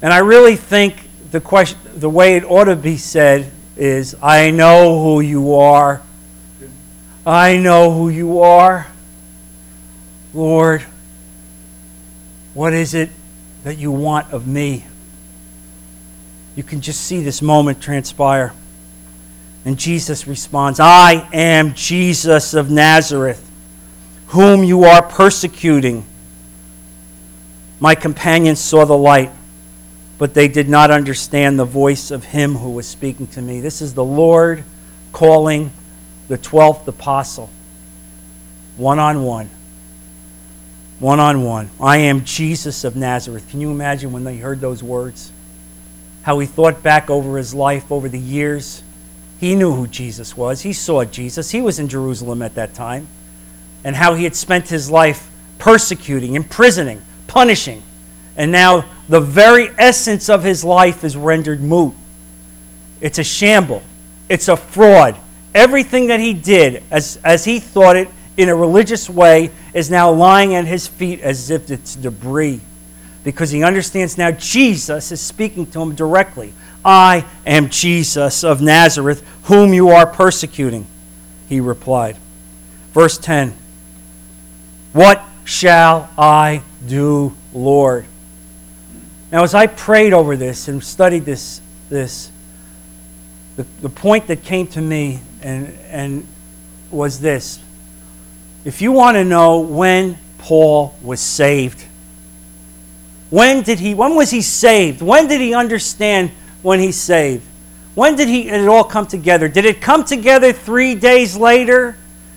And 0.00 0.12
I 0.12 0.18
really 0.18 0.54
think 0.54 1.08
the 1.32 1.40
question 1.40 1.80
the 1.96 2.08
way 2.08 2.36
it 2.36 2.44
ought 2.44 2.64
to 2.64 2.76
be 2.76 2.98
said 2.98 3.50
is 3.76 4.14
I 4.22 4.52
know 4.52 5.02
who 5.02 5.20
you 5.20 5.56
are. 5.56 6.02
I 7.26 7.56
know 7.56 7.92
who 7.92 8.10
you 8.10 8.42
are. 8.42 8.86
Lord, 10.32 10.82
what 12.54 12.72
is 12.72 12.94
it 12.94 13.10
that 13.68 13.76
you 13.76 13.92
want 13.92 14.32
of 14.32 14.46
me? 14.46 14.82
You 16.56 16.62
can 16.62 16.80
just 16.80 17.02
see 17.02 17.22
this 17.22 17.42
moment 17.42 17.82
transpire. 17.82 18.54
And 19.66 19.78
Jesus 19.78 20.26
responds, 20.26 20.80
I 20.80 21.28
am 21.34 21.74
Jesus 21.74 22.54
of 22.54 22.70
Nazareth, 22.70 23.46
whom 24.28 24.64
you 24.64 24.84
are 24.84 25.02
persecuting. 25.02 26.06
My 27.78 27.94
companions 27.94 28.58
saw 28.58 28.86
the 28.86 28.96
light, 28.96 29.32
but 30.16 30.32
they 30.32 30.48
did 30.48 30.70
not 30.70 30.90
understand 30.90 31.58
the 31.58 31.66
voice 31.66 32.10
of 32.10 32.24
him 32.24 32.54
who 32.54 32.70
was 32.70 32.88
speaking 32.88 33.26
to 33.26 33.42
me. 33.42 33.60
This 33.60 33.82
is 33.82 33.92
the 33.92 34.02
Lord 34.02 34.64
calling 35.12 35.72
the 36.28 36.38
12th 36.38 36.88
apostle, 36.88 37.50
one 38.78 38.98
on 38.98 39.24
one. 39.24 39.50
One 41.00 41.20
on 41.20 41.44
one. 41.44 41.70
I 41.80 41.98
am 41.98 42.24
Jesus 42.24 42.84
of 42.84 42.96
Nazareth. 42.96 43.48
Can 43.50 43.60
you 43.60 43.70
imagine 43.70 44.12
when 44.12 44.24
they 44.24 44.36
heard 44.36 44.60
those 44.60 44.82
words? 44.82 45.32
How 46.22 46.38
he 46.40 46.46
thought 46.46 46.82
back 46.82 47.08
over 47.08 47.38
his 47.38 47.54
life 47.54 47.90
over 47.92 48.08
the 48.08 48.18
years 48.18 48.82
he 49.38 49.54
knew 49.54 49.72
who 49.72 49.86
Jesus 49.86 50.36
was. 50.36 50.62
He 50.62 50.72
saw 50.72 51.04
Jesus. 51.04 51.50
He 51.50 51.60
was 51.60 51.78
in 51.78 51.88
Jerusalem 51.88 52.42
at 52.42 52.56
that 52.56 52.74
time. 52.74 53.06
And 53.84 53.94
how 53.94 54.14
he 54.14 54.24
had 54.24 54.34
spent 54.34 54.68
his 54.68 54.90
life 54.90 55.30
persecuting, 55.58 56.34
imprisoning, 56.34 57.02
punishing. 57.28 57.82
And 58.36 58.50
now 58.50 58.84
the 59.08 59.20
very 59.20 59.68
essence 59.78 60.28
of 60.28 60.42
his 60.42 60.64
life 60.64 61.04
is 61.04 61.16
rendered 61.16 61.60
moot. 61.60 61.94
It's 63.00 63.18
a 63.18 63.24
shamble. 63.24 63.82
It's 64.28 64.48
a 64.48 64.56
fraud. 64.56 65.16
Everything 65.54 66.08
that 66.08 66.18
he 66.18 66.34
did, 66.34 66.82
as, 66.90 67.18
as 67.24 67.44
he 67.44 67.60
thought 67.60 67.96
it 67.96 68.08
in 68.38 68.48
a 68.48 68.54
religious 68.54 69.10
way, 69.10 69.50
is 69.74 69.90
now 69.90 70.10
lying 70.12 70.54
at 70.54 70.64
his 70.64 70.86
feet 70.86 71.20
as 71.20 71.50
if 71.50 71.70
it's 71.72 71.96
debris. 71.96 72.60
Because 73.24 73.50
he 73.50 73.64
understands 73.64 74.16
now 74.16 74.30
Jesus 74.30 75.10
is 75.10 75.20
speaking 75.20 75.66
to 75.72 75.82
him 75.82 75.96
directly. 75.96 76.54
I 76.84 77.26
am 77.44 77.68
Jesus 77.68 78.44
of 78.44 78.62
Nazareth, 78.62 79.26
whom 79.42 79.74
you 79.74 79.88
are 79.88 80.06
persecuting. 80.06 80.86
He 81.48 81.60
replied. 81.60 82.16
Verse 82.92 83.18
10 83.18 83.56
What 84.92 85.22
shall 85.44 86.08
I 86.16 86.62
do, 86.86 87.36
Lord? 87.52 88.06
Now, 89.32 89.42
as 89.42 89.52
I 89.52 89.66
prayed 89.66 90.12
over 90.12 90.36
this 90.36 90.68
and 90.68 90.82
studied 90.82 91.24
this, 91.24 91.60
this 91.90 92.30
the, 93.56 93.66
the 93.82 93.88
point 93.88 94.28
that 94.28 94.44
came 94.44 94.68
to 94.68 94.80
me 94.80 95.18
and, 95.42 95.76
and 95.90 96.26
was 96.92 97.18
this. 97.18 97.58
If 98.64 98.82
you 98.82 98.92
want 98.92 99.16
to 99.16 99.24
know 99.24 99.60
when 99.60 100.18
Paul 100.38 100.94
was 101.02 101.20
saved, 101.20 101.84
when 103.30 103.62
did 103.62 103.78
he 103.78 103.94
when 103.94 104.14
was 104.14 104.30
he 104.30 104.40
saved? 104.40 105.02
When 105.02 105.28
did 105.28 105.40
he 105.40 105.54
understand 105.54 106.30
when 106.62 106.80
he 106.80 106.92
saved? 106.92 107.44
When 107.94 108.14
did 108.14 108.28
he, 108.28 108.48
it 108.48 108.68
all 108.68 108.84
come 108.84 109.06
together? 109.06 109.48
Did 109.48 109.64
it 109.64 109.80
come 109.80 110.04
together 110.04 110.52
three 110.52 110.94
days 110.94 111.36
later 111.36 111.96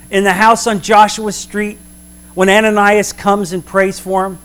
in 0.09 0.23
the 0.23 0.33
house 0.33 0.65
on 0.65 0.81
Joshua 0.81 1.31
Street 1.31 1.77
when 2.33 2.49
Ananias 2.49 3.13
comes 3.13 3.53
and 3.53 3.63
prays 3.63 3.99
for 3.99 4.25
him? 4.25 4.39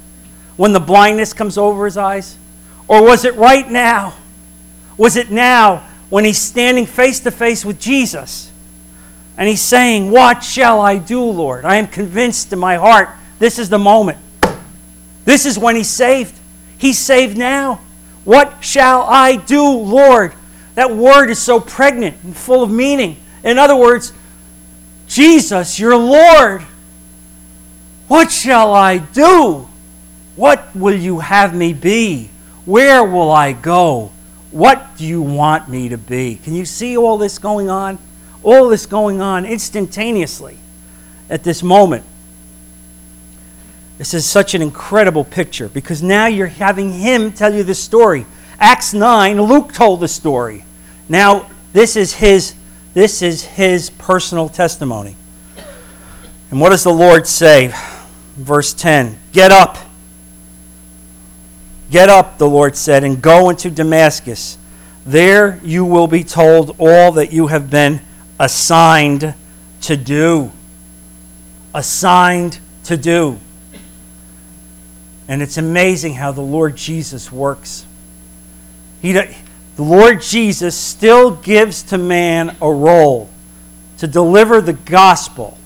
When 0.57 0.75
the 0.75 0.81
blindness 0.81 1.33
comes 1.33 1.57
over 1.57 1.87
his 1.87 1.97
eyes? 1.97 2.37
Or 2.87 3.03
was 3.03 3.25
it 3.25 3.35
right 3.35 3.67
now? 3.71 4.15
Was 4.99 5.17
it 5.17 5.31
now 5.31 5.89
when 6.11 6.25
he's 6.25 6.39
standing 6.39 6.85
face 6.85 7.21
to 7.21 7.31
face 7.31 7.65
with 7.65 7.81
Jesus 7.81 8.53
and 9.37 9.49
he's 9.49 9.63
saying, 9.63 10.11
What 10.11 10.43
shall 10.43 10.81
I 10.81 10.99
do, 10.99 11.23
Lord? 11.23 11.65
I 11.65 11.77
am 11.77 11.87
convinced 11.87 12.53
in 12.53 12.59
my 12.59 12.77
heart 12.77 13.09
this 13.39 13.59
is 13.59 13.69
the 13.69 13.79
moment. 13.79 14.19
This 15.25 15.45
is 15.45 15.59
when 15.59 15.77
he's 15.77 15.91
saved. 15.91 16.35
He's 16.79 16.99
saved 16.99 17.37
now. 17.37 17.81
What 18.25 18.65
shall 18.65 19.03
I 19.03 19.37
do, 19.37 19.63
Lord? 19.63 20.33
That 20.75 20.91
word 20.91 21.31
is 21.31 21.39
so 21.41 21.61
pregnant 21.61 22.17
and 22.23 22.37
full 22.37 22.63
of 22.63 22.71
meaning. 22.71 23.17
In 23.45 23.59
other 23.59 23.77
words, 23.77 24.13
Jesus, 25.07 25.79
your 25.79 25.97
Lord, 25.97 26.63
what 28.09 28.31
shall 28.31 28.75
I 28.75 28.99
do? 28.99 29.69
What 30.35 30.75
will 30.75 30.95
you 30.95 31.21
have 31.21 31.55
me 31.55 31.73
be? 31.73 32.31
Where 32.65 33.05
will 33.05 33.31
I 33.31 33.53
go? 33.53 34.13
What 34.51 34.97
do 34.97 35.05
you 35.05 35.23
want 35.23 35.69
me 35.69 35.89
to 35.89 35.99
be? 35.99 36.37
Can 36.37 36.55
you 36.55 36.65
see 36.65 36.97
all 36.97 37.19
this 37.19 37.39
going 37.39 37.71
on? 37.71 37.99
All 38.47 38.69
this 38.69 38.87
going 38.87 39.21
on 39.21 39.45
instantaneously 39.45 40.57
at 41.29 41.43
this 41.43 41.65
moment. 41.65 42.05
This 43.99 44.15
is 44.15 44.25
such 44.25 44.55
an 44.55 44.63
incredible 44.63 45.25
picture 45.25 45.69
because 45.69 46.01
now 46.01 46.27
you're 46.27 46.47
having 46.47 46.93
him 46.93 47.33
tell 47.33 47.53
you 47.53 47.65
the 47.65 47.75
story. 47.75 48.25
Acts 48.61 48.95
9, 48.95 49.43
Luke 49.43 49.73
told 49.73 49.99
the 49.99 50.07
story. 50.07 50.65
Now, 51.09 51.51
this 51.73 51.97
is 51.97 52.15
his 52.15 52.55
this 52.95 53.21
is 53.21 53.43
his 53.45 53.91
personal 53.91 54.49
testimony. 54.49 55.17
And 56.53 56.61
what 56.61 56.71
does 56.71 56.85
the 56.85 56.93
Lord 56.95 57.27
say? 57.27 57.75
Verse 58.37 58.73
10 58.73 59.19
Get 59.33 59.51
up. 59.51 59.77
Get 61.91 62.09
up, 62.09 62.39
the 62.39 62.49
Lord 62.49 62.77
said, 62.77 63.03
and 63.03 63.21
go 63.21 63.51
into 63.51 63.71
Damascus. 63.71 64.57
There 65.05 65.61
you 65.65 65.85
will 65.85 66.07
be 66.07 66.23
told 66.23 66.77
all 66.79 67.11
that 67.13 67.33
you 67.33 67.49
have 67.49 67.71
been 67.71 68.01
assigned 68.39 69.35
to 69.83 69.97
do. 69.97 70.53
Assigned 71.75 72.59
to 72.85 72.97
do. 72.97 73.39
And 75.29 75.43
it's 75.43 75.57
amazing 75.57 76.15
how 76.15 76.33
the 76.33 76.43
Lord 76.43 76.77
Jesus 76.77 77.33
works. 77.33 77.85
He, 79.03 79.13
the 79.13 79.35
Lord 79.83 80.23
Jesus 80.23 80.77
still 80.77 81.33
gives 81.33 81.83
to 81.85 81.99
man 81.99 82.57
a 82.63 82.71
role 82.71 83.29
to 83.99 84.07
deliver 84.07 84.61
the 84.61 84.73
gospel, 84.73 85.59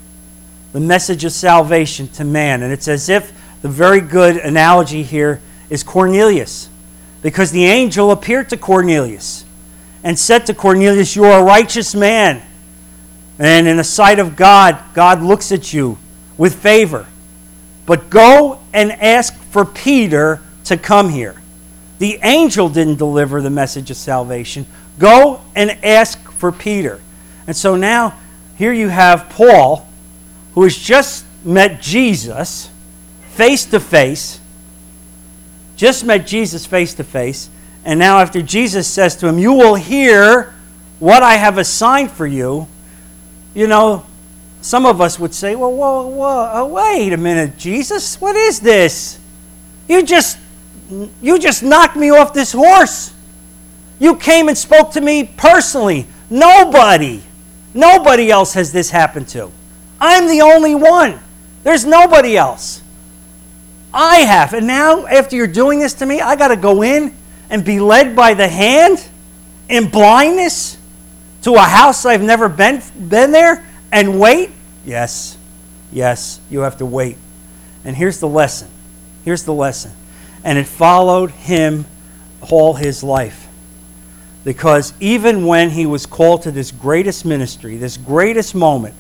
the 0.73 0.81
message 0.81 1.25
of 1.25 1.33
salvation 1.33 2.09
to 2.09 2.25
man. 2.25 2.63
And 2.63 2.73
it's 2.73 2.89
as 2.89 3.09
if 3.09 3.33
the 3.63 3.69
very 3.69 4.01
good 4.01 4.37
analogy 4.37 5.03
here 5.03 5.41
is 5.69 5.83
Cornelius, 5.83 6.69
because 7.23 7.53
the 7.53 7.65
angel 7.65 8.11
appeared 8.11 8.49
to 8.51 8.57
Cornelius 8.57 9.45
and 10.03 10.19
said 10.19 10.47
to 10.47 10.55
Cornelius, 10.55 11.15
You 11.15 11.25
are 11.25 11.41
a 11.41 11.45
righteous 11.45 11.95
man. 11.95 12.43
And 13.41 13.67
in 13.67 13.79
the 13.79 13.85
sight 13.85 14.19
of 14.19 14.37
God, 14.37 14.79
God 14.93 15.23
looks 15.23 15.51
at 15.51 15.73
you 15.73 15.97
with 16.37 16.63
favor. 16.63 17.07
But 17.87 18.11
go 18.11 18.61
and 18.73 18.93
ask 18.93 19.35
for 19.35 19.65
Peter 19.65 20.43
to 20.65 20.77
come 20.77 21.09
here. 21.09 21.41
The 21.99 22.19
angel 22.23 22.69
didn't 22.69 22.97
deliver 22.97 23.41
the 23.41 23.51
message 23.51 23.91
of 23.91 23.97
salvation. 23.97 24.67
Go 24.99 25.41
and 25.57 25.71
ask 25.83 26.21
for 26.33 26.53
Peter. 26.53 27.01
And 27.47 27.57
so 27.57 27.77
now, 27.77 28.15
here 28.57 28.75
you 28.75 28.89
have 28.89 29.31
Paul, 29.31 29.89
who 30.53 30.63
has 30.65 30.77
just 30.77 31.25
met 31.43 31.81
Jesus 31.81 32.71
face 33.31 33.65
to 33.65 33.81
face, 33.81 34.39
just 35.77 36.05
met 36.05 36.27
Jesus 36.27 36.67
face 36.67 36.93
to 36.95 37.05
face, 37.05 37.49
and 37.87 37.99
now 37.99 38.19
after 38.19 38.43
Jesus 38.43 38.87
says 38.87 39.17
to 39.17 39.27
him, 39.27 39.39
You 39.39 39.55
will 39.55 39.77
hear 39.77 40.55
what 40.99 41.23
I 41.23 41.37
have 41.37 41.57
assigned 41.57 42.11
for 42.11 42.27
you, 42.27 42.69
you 43.55 43.67
know, 43.67 44.07
some 44.63 44.87
of 44.87 45.01
us 45.01 45.19
would 45.19 45.35
say, 45.35 45.57
Well, 45.57 45.73
whoa, 45.73 46.07
whoa, 46.07 46.63
uh, 46.63 46.65
wait 46.67 47.13
a 47.13 47.17
minute, 47.17 47.57
Jesus, 47.57 48.21
what 48.21 48.37
is 48.37 48.61
this? 48.61 49.19
You 49.89 50.03
just 50.03 50.39
you 51.21 51.39
just 51.39 51.63
knocked 51.63 51.97
me 51.97 52.11
off 52.11 52.33
this 52.33 52.53
horse. 52.53 53.15
You 53.99 54.17
came 54.17 54.49
and 54.49 54.59
spoke 54.59 54.93
to 54.93 55.01
me 55.01 55.25
personally. 55.25 56.07
Nobody, 56.29 57.23
nobody 57.75 58.31
else 58.31 58.55
has 58.55 58.73
this 58.73 58.91
happened 58.91 59.29
to. 59.29 59.51
I'm 60.01 60.27
the 60.27 60.41
only 60.41 60.75
one. 60.75 61.21
There's 61.63 61.85
nobody 61.85 62.37
else. 62.37 62.83
I 63.93 64.19
have. 64.19 64.55
And 64.55 64.67
now, 64.67 65.07
after 65.07 65.37
you're 65.37 65.47
doing 65.47 65.81
this 65.81 65.95
to 65.95 66.07
me, 66.07 66.21
I 66.21 66.37
got 66.37 66.49
to 66.49 66.57
go 66.57 66.83
in 66.83 67.15
and 67.51 67.65
be 67.65 67.81
led 67.81 68.17
by 68.17 68.35
the 68.35 68.49
hand 68.49 69.07
in 69.69 69.91
blindness 69.91 70.79
to 71.43 71.55
a 71.55 71.61
house 71.61 72.05
I've 72.05 72.23
never 72.23 72.49
been, 72.49 72.83
been 73.09 73.33
there 73.33 73.65
and 73.93 74.21
wait? 74.21 74.51
Yes, 74.85 75.37
yes, 75.93 76.41
you 76.51 76.61
have 76.61 76.79
to 76.79 76.87
wait. 76.87 77.17
And 77.85 77.97
here's 77.97 78.21
the 78.21 78.29
lesson. 78.29 78.69
Here's 79.25 79.45
the 79.45 79.55
lesson. 79.55 79.93
And 80.45 80.59
it 80.59 80.67
followed 80.67 81.31
him 81.31 81.87
all 82.51 82.75
his 82.75 83.03
life. 83.03 83.47
Because 84.45 84.95
even 85.01 85.47
when 85.47 85.71
he 85.71 85.85
was 85.87 86.07
called 86.07 86.43
to 86.43 86.51
this 86.51 86.71
greatest 86.71 87.25
ministry, 87.25 87.77
this 87.77 87.97
greatest 87.97 88.55
moment, 88.55 88.95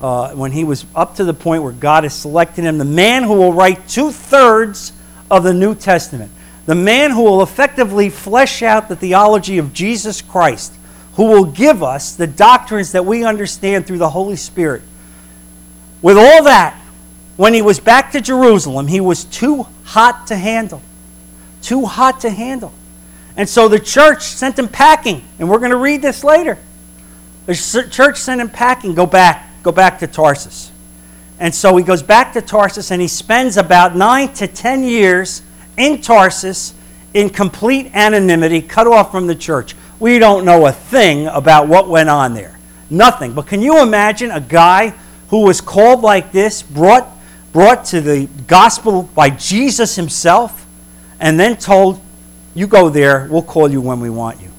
uh, 0.00 0.30
when 0.32 0.52
he 0.52 0.64
was 0.64 0.86
up 0.94 1.16
to 1.16 1.24
the 1.24 1.34
point 1.34 1.62
where 1.62 1.72
God 1.72 2.04
has 2.04 2.14
selected 2.14 2.64
him, 2.64 2.78
the 2.78 2.84
man 2.84 3.22
who 3.22 3.34
will 3.34 3.52
write 3.52 3.88
two 3.88 4.10
thirds 4.10 4.92
of 5.30 5.44
the 5.44 5.54
New 5.54 5.74
Testament, 5.74 6.30
the 6.66 6.74
man 6.74 7.10
who 7.10 7.22
will 7.22 7.42
effectively 7.42 8.08
flesh 8.08 8.62
out 8.62 8.88
the 8.88 8.96
theology 8.96 9.58
of 9.58 9.74
Jesus 9.74 10.22
Christ, 10.22 10.74
who 11.14 11.24
will 11.26 11.44
give 11.44 11.82
us 11.82 12.14
the 12.14 12.26
doctrines 12.26 12.92
that 12.92 13.04
we 13.04 13.24
understand 13.24 13.86
through 13.86 13.98
the 13.98 14.10
Holy 14.10 14.36
Spirit. 14.36 14.82
With 16.02 16.18
all 16.18 16.44
that, 16.44 16.80
when 17.36 17.54
he 17.54 17.62
was 17.62 17.80
back 17.80 18.12
to 18.12 18.20
Jerusalem, 18.20 18.86
he 18.86 19.00
was 19.00 19.24
too 19.24 19.66
hot 19.84 20.26
to 20.28 20.36
handle. 20.36 20.82
Too 21.62 21.86
hot 21.86 22.20
to 22.20 22.30
handle. 22.30 22.72
And 23.36 23.48
so 23.48 23.68
the 23.68 23.78
church 23.78 24.22
sent 24.22 24.58
him 24.58 24.68
packing, 24.68 25.24
and 25.38 25.48
we're 25.48 25.58
going 25.58 25.70
to 25.70 25.76
read 25.76 26.02
this 26.02 26.22
later. 26.22 26.58
The 27.46 27.88
church 27.90 28.18
sent 28.18 28.40
him 28.40 28.48
packing, 28.48 28.94
go 28.94 29.06
back, 29.06 29.48
go 29.62 29.72
back 29.72 29.98
to 30.00 30.06
Tarsus. 30.06 30.70
And 31.38 31.54
so 31.54 31.76
he 31.76 31.84
goes 31.84 32.02
back 32.02 32.32
to 32.34 32.42
Tarsus 32.42 32.90
and 32.90 33.02
he 33.02 33.08
spends 33.08 33.56
about 33.56 33.96
nine 33.96 34.32
to 34.34 34.46
ten 34.46 34.84
years 34.84 35.42
in 35.76 36.00
Tarsus 36.00 36.74
in 37.12 37.28
complete 37.28 37.90
anonymity, 37.94 38.62
cut 38.62 38.86
off 38.86 39.10
from 39.10 39.26
the 39.26 39.34
church. 39.34 39.74
We 39.98 40.18
don't 40.18 40.44
know 40.44 40.66
a 40.66 40.72
thing 40.72 41.26
about 41.26 41.68
what 41.68 41.88
went 41.88 42.08
on 42.08 42.34
there. 42.34 42.58
Nothing. 42.90 43.32
But 43.32 43.46
can 43.46 43.62
you 43.62 43.82
imagine 43.82 44.30
a 44.30 44.40
guy 44.40 44.94
who 45.28 45.42
was 45.42 45.60
called 45.60 46.02
like 46.02 46.32
this, 46.32 46.62
brought 46.62 47.10
brought 47.54 47.84
to 47.84 48.00
the 48.00 48.28
gospel 48.48 49.04
by 49.04 49.30
Jesus 49.30 49.94
himself, 49.94 50.66
and 51.20 51.38
then 51.38 51.56
told, 51.56 52.00
You 52.52 52.66
go 52.66 52.90
there, 52.90 53.28
we'll 53.30 53.42
call 53.42 53.70
you 53.70 53.80
when 53.80 54.00
we 54.00 54.10
want 54.10 54.42
you. 54.42 54.50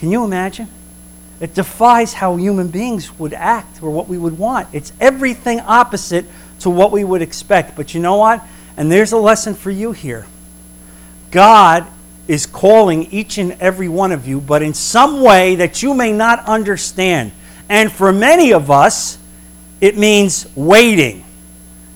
Can 0.00 0.10
you 0.10 0.24
imagine? 0.24 0.68
It 1.40 1.54
defies 1.54 2.14
how 2.14 2.34
human 2.34 2.68
beings 2.68 3.16
would 3.18 3.32
act 3.32 3.80
or 3.80 3.90
what 3.90 4.08
we 4.08 4.18
would 4.18 4.38
want. 4.38 4.68
It's 4.72 4.92
everything 5.00 5.60
opposite 5.60 6.26
to 6.60 6.70
what 6.70 6.90
we 6.90 7.04
would 7.04 7.22
expect. 7.22 7.76
But 7.76 7.94
you 7.94 8.00
know 8.00 8.16
what? 8.16 8.44
And 8.76 8.90
there's 8.90 9.12
a 9.12 9.18
lesson 9.18 9.54
for 9.54 9.70
you 9.70 9.92
here. 9.92 10.26
God 11.30 11.86
is 12.28 12.44
calling 12.44 13.10
each 13.10 13.38
and 13.38 13.52
every 13.52 13.88
one 13.88 14.12
of 14.12 14.28
you, 14.28 14.40
but 14.40 14.62
in 14.62 14.74
some 14.74 15.22
way 15.22 15.56
that 15.56 15.82
you 15.82 15.94
may 15.94 16.12
not 16.12 16.44
understand. 16.44 17.32
And 17.70 17.90
for 17.90 18.12
many 18.12 18.52
of 18.52 18.70
us, 18.70 19.18
it 19.80 19.96
means 19.96 20.46
waiting. 20.54 21.24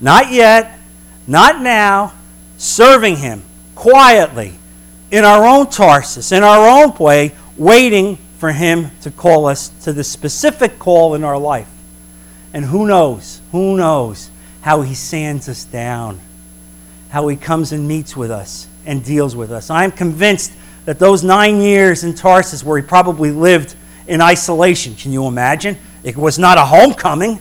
Not 0.00 0.32
yet, 0.32 0.78
not 1.26 1.60
now, 1.60 2.14
serving 2.56 3.16
Him 3.16 3.42
quietly 3.74 4.54
in 5.10 5.24
our 5.24 5.44
own 5.44 5.66
Tarsus, 5.68 6.32
in 6.32 6.42
our 6.42 6.66
own 6.66 6.96
way, 6.96 7.32
waiting 7.58 8.16
for 8.38 8.52
Him 8.52 8.90
to 9.02 9.10
call 9.10 9.46
us 9.46 9.68
to 9.84 9.92
the 9.92 10.02
specific 10.02 10.78
call 10.78 11.14
in 11.14 11.24
our 11.24 11.38
life. 11.38 11.68
And 12.54 12.64
who 12.64 12.86
knows, 12.86 13.40
who 13.52 13.76
knows 13.76 14.30
how 14.62 14.80
He 14.80 14.94
sands 14.94 15.48
us 15.48 15.64
down, 15.64 16.20
how 17.10 17.28
He 17.28 17.36
comes 17.36 17.70
and 17.72 17.86
meets 17.86 18.16
with 18.16 18.30
us 18.30 18.66
and 18.86 19.04
deals 19.04 19.36
with 19.36 19.50
us. 19.52 19.70
I'm 19.70 19.92
convinced 19.92 20.52
that 20.84 20.98
those 20.98 21.22
nine 21.22 21.60
years 21.60 22.04
in 22.04 22.14
Tarsus, 22.14 22.64
where 22.64 22.76
He 22.78 22.82
probably 22.86 23.30
lived 23.30 23.76
in 24.06 24.20
isolation, 24.20 24.94
can 24.94 25.12
you 25.12 25.26
imagine? 25.26 25.78
It 26.02 26.16
was 26.16 26.38
not 26.38 26.58
a 26.58 26.64
homecoming. 26.64 27.40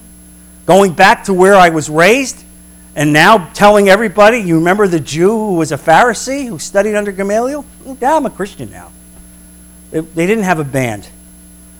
Going 0.65 0.93
back 0.93 1.23
to 1.25 1.33
where 1.33 1.55
I 1.55 1.69
was 1.69 1.89
raised, 1.89 2.43
and 2.95 3.13
now 3.13 3.49
telling 3.53 3.89
everybody, 3.89 4.39
you 4.39 4.55
remember 4.55 4.87
the 4.87 4.99
Jew 4.99 5.29
who 5.29 5.55
was 5.55 5.71
a 5.71 5.77
Pharisee 5.77 6.47
who 6.47 6.59
studied 6.59 6.95
under 6.95 7.11
Gamaliel? 7.11 7.65
Yeah, 7.99 8.15
I'm 8.15 8.25
a 8.25 8.29
Christian 8.29 8.69
now. 8.69 8.91
It, 9.91 10.13
they 10.13 10.27
didn't 10.27 10.43
have 10.43 10.59
a 10.59 10.63
band. 10.63 11.07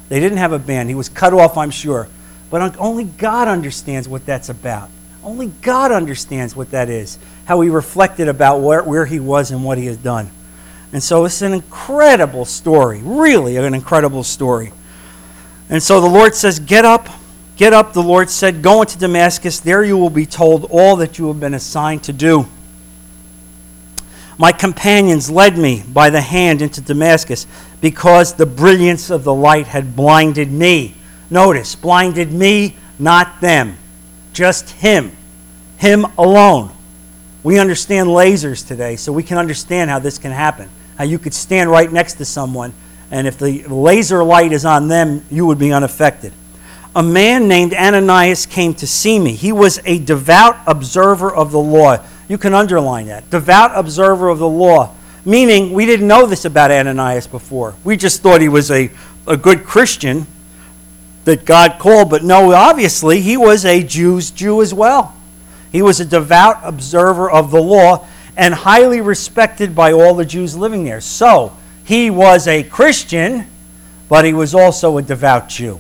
They 0.10 0.19
didn't 0.19 0.39
have 0.39 0.52
a 0.52 0.60
band. 0.60 0.89
He 0.89 0.95
was 0.95 1.10
cut 1.10 1.34
off, 1.34 1.58
I'm 1.58 1.71
sure. 1.71 2.08
But 2.50 2.78
only 2.78 3.06
God 3.06 3.47
understands 3.47 4.08
what 4.08 4.26
that's 4.26 4.50
about. 4.50 4.89
Only 5.23 5.47
God 5.62 5.91
understands 5.91 6.55
what 6.55 6.71
that 6.71 6.89
is, 6.89 7.19
how 7.45 7.62
he 7.62 7.69
reflected 7.69 8.27
about 8.27 8.62
where, 8.62 8.84
where 8.84 9.05
he 9.05 9.19
was 9.19 9.51
and 9.51 9.63
what 9.63 9.77
he 9.77 9.86
has 9.86 9.97
done. 9.97 10.29
And 10.93 11.01
so 11.01 11.25
it's 11.25 11.41
an 11.41 11.53
incredible 11.53 12.45
story, 12.45 13.01
really 13.03 13.55
an 13.55 13.73
incredible 13.73 14.23
story. 14.23 14.73
And 15.69 15.81
so 15.81 16.01
the 16.01 16.07
Lord 16.07 16.36
says, 16.36 16.60
Get 16.60 16.84
up, 16.84 17.07
Get 17.62 17.73
up, 17.73 17.93
the 17.93 18.01
Lord 18.01 18.31
said, 18.31 18.63
Go 18.63 18.81
into 18.81 18.97
Damascus. 18.97 19.60
There 19.60 19.84
you 19.84 19.95
will 19.95 20.10
be 20.10 20.25
told 20.25 20.65
all 20.71 20.95
that 20.95 21.19
you 21.19 21.27
have 21.27 21.39
been 21.39 21.53
assigned 21.53 22.03
to 22.05 22.13
do. 22.13 22.47
My 24.38 24.51
companions 24.51 25.29
led 25.29 25.60
me 25.60 25.84
by 25.88 26.10
the 26.10 26.21
hand 26.21 26.63
into 26.63 26.81
Damascus 26.81 27.45
because 27.79 28.34
the 28.34 28.47
brilliance 28.47 29.12
of 29.12 29.23
the 29.23 29.34
light 29.36 29.67
had 29.67 29.95
blinded 29.95 30.51
me. 30.51 30.95
Notice, 31.29 31.75
blinded 31.75 32.31
me, 32.31 32.77
not 32.97 33.39
them, 33.41 33.77
just 34.34 34.70
him, 34.70 35.12
him 35.78 36.06
alone. 36.17 36.72
We 37.44 37.60
understand 37.60 38.10
lasers 38.10 38.67
today, 38.67 38.96
so 38.96 39.12
we 39.12 39.24
can 39.24 39.38
understand 39.38 39.89
how 39.89 40.00
this 40.00 40.17
can 40.17 40.32
happen. 40.32 40.70
How 40.98 41.04
you 41.04 41.17
could 41.17 41.34
stand 41.34 41.70
right 41.70 41.91
next 41.91 42.15
to 42.15 42.26
someone, 42.26 42.74
and 43.10 43.28
if 43.28 43.38
the 43.38 43.63
laser 43.67 44.24
light 44.24 44.52
is 44.52 44.65
on 44.65 44.88
them, 44.88 45.26
you 45.32 45.46
would 45.46 45.58
be 45.58 45.74
unaffected 45.74 46.34
a 46.96 47.04
man 47.04 47.48
named 47.48 47.74
Ananias 47.74 48.46
came 48.46 48.74
to 48.76 48.88
see 48.88 49.17
me. 49.17 49.34
He 49.34 49.52
was 49.52 49.80
a 49.86 50.00
devout 50.00 50.58
observer 50.67 51.34
of 51.34 51.52
the 51.52 51.60
law. 51.60 52.04
You 52.28 52.38
can 52.38 52.54
underline 52.54 53.08
that. 53.08 53.30
Devout 53.30 53.72
observer 53.76 54.30
of 54.30 54.39
the 54.39 54.50
law. 54.50 54.94
Meaning, 55.24 55.74
we 55.74 55.86
didn't 55.86 56.08
know 56.08 56.26
this 56.26 56.46
about 56.46 56.72
Ananias 56.72 57.28
before. 57.28 57.76
We 57.84 57.96
just 57.96 58.22
thought 58.22 58.41
he 58.41 58.50
was 58.50 58.72
a, 58.72 58.89
a 59.28 59.38
good 59.38 59.63
Christian 59.63 60.26
that 61.25 61.45
God 61.45 61.77
called, 61.79 62.10
but 62.10 62.23
no, 62.23 62.53
obviously, 62.53 63.21
he 63.21 63.38
was 63.38 63.65
a 63.65 63.84
Jew's 63.84 64.31
Jew 64.31 64.62
as 64.62 64.73
well. 64.73 65.15
He 65.71 65.81
was 65.81 65.99
a 65.99 66.05
devout 66.05 66.60
observer 66.63 67.29
of 67.29 67.51
the 67.51 67.62
law 67.62 68.07
and 68.36 68.53
highly 68.53 69.01
respected 69.01 69.75
by 69.75 69.91
all 69.91 70.15
the 70.15 70.25
Jews 70.25 70.55
living 70.55 70.84
there. 70.84 71.01
So, 71.01 71.55
he 71.84 72.10
was 72.10 72.47
a 72.47 72.63
Christian, 72.63 73.47
but 74.10 74.25
he 74.25 74.34
was 74.34 74.55
also 74.55 74.97
a 74.97 75.01
devout 75.01 75.49
Jew 75.49 75.79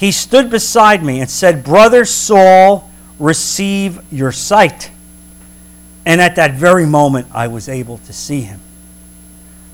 he 0.00 0.12
stood 0.12 0.48
beside 0.48 1.04
me 1.04 1.20
and 1.20 1.28
said, 1.28 1.62
Brother 1.62 2.06
Saul, 2.06 2.90
receive 3.18 4.00
your 4.10 4.32
sight. 4.32 4.90
And 6.06 6.22
at 6.22 6.36
that 6.36 6.54
very 6.54 6.86
moment, 6.86 7.26
I 7.34 7.48
was 7.48 7.68
able 7.68 7.98
to 7.98 8.12
see 8.14 8.40
him. 8.40 8.60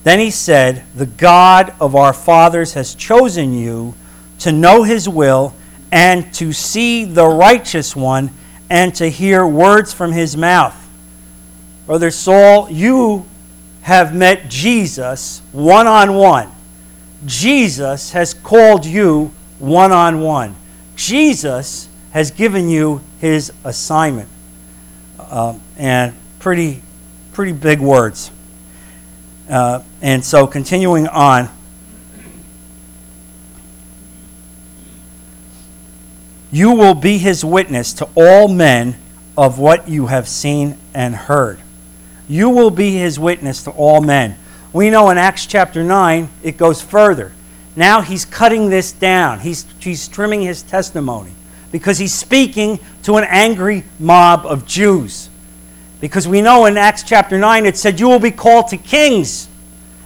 Then 0.03 0.19
he 0.19 0.33
said, 0.33 0.83
The 0.97 1.07
God 1.07 1.73
of 1.81 1.95
our 1.95 2.13
fathers 2.13 2.73
has 2.73 2.97
chosen 2.97 3.55
you 3.55 3.95
to 4.41 4.53
know 4.53 4.83
his 4.83 5.09
will 5.09 5.55
and 5.93 6.33
to 6.35 6.53
see 6.53 7.05
the 7.05 7.27
righteous 7.27 7.95
one 7.95 8.31
and 8.69 8.95
to 8.97 9.09
hear 9.09 9.47
words 9.47 9.93
from 9.93 10.13
his 10.13 10.37
mouth. 10.37 10.75
Brother 11.87 12.11
Saul, 12.11 12.71
you 12.71 13.27
have 13.83 14.15
met 14.15 14.49
Jesus 14.49 15.41
one 15.53 15.87
on 15.87 16.15
one. 16.15 16.51
Jesus 17.25 18.13
has 18.13 18.35
called 18.35 18.85
you 18.85 19.33
one 19.59 19.93
on 19.93 20.21
one. 20.21 20.57
Jesus 20.97 21.89
has 22.11 22.31
given 22.31 22.69
you 22.69 23.01
his 23.21 23.53
assignment. 23.65 24.29
Uh, 25.19 25.59
and 25.77 26.15
pretty, 26.39 26.83
pretty 27.33 27.53
big 27.53 27.81
words. 27.81 28.31
Uh, 29.49 29.83
and 30.03 30.25
so, 30.25 30.47
continuing 30.47 31.07
on, 31.07 31.49
you 36.51 36.73
will 36.73 36.95
be 36.95 37.19
his 37.19 37.45
witness 37.45 37.93
to 37.95 38.09
all 38.15 38.49
men 38.49 38.97
of 39.37 39.59
what 39.59 39.89
you 39.89 40.07
have 40.07 40.29
seen 40.29 40.79
and 40.95 41.15
heard. 41.15 41.61
You 42.29 42.49
will 42.51 42.71
be 42.71 42.93
his 42.93 43.19
witness 43.19 43.65
to 43.65 43.71
all 43.71 44.01
men. 44.01 44.39
We 44.73 44.91
know 44.91 45.11
in 45.11 45.19
Acts 45.19 45.47
chapter 45.47 45.83
9, 45.83 46.29
it 46.43 46.57
goes 46.57 46.83
further. 46.83 47.33
Now 47.75 48.01
he's 48.01 48.25
cutting 48.25 48.71
this 48.71 48.93
down, 48.93 49.41
he's, 49.41 49.67
he's 49.81 50.09
trimming 50.09 50.43
his 50.43 50.63
testimony 50.63 51.33
because 51.73 51.99
he's 51.99 52.15
speaking 52.15 52.79
to 53.03 53.17
an 53.17 53.25
angry 53.25 53.85
mob 53.99 54.47
of 54.47 54.67
Jews. 54.67 55.29
Because 56.01 56.27
we 56.29 56.41
know 56.41 56.67
in 56.67 56.77
Acts 56.77 57.03
chapter 57.03 57.39
9 57.39 57.67
it 57.67 57.77
said, 57.77 58.01
You 58.01 58.09
will 58.09 58.19
be 58.19 58.31
called 58.31 58.69
to 58.69 58.77
kings 58.77 59.49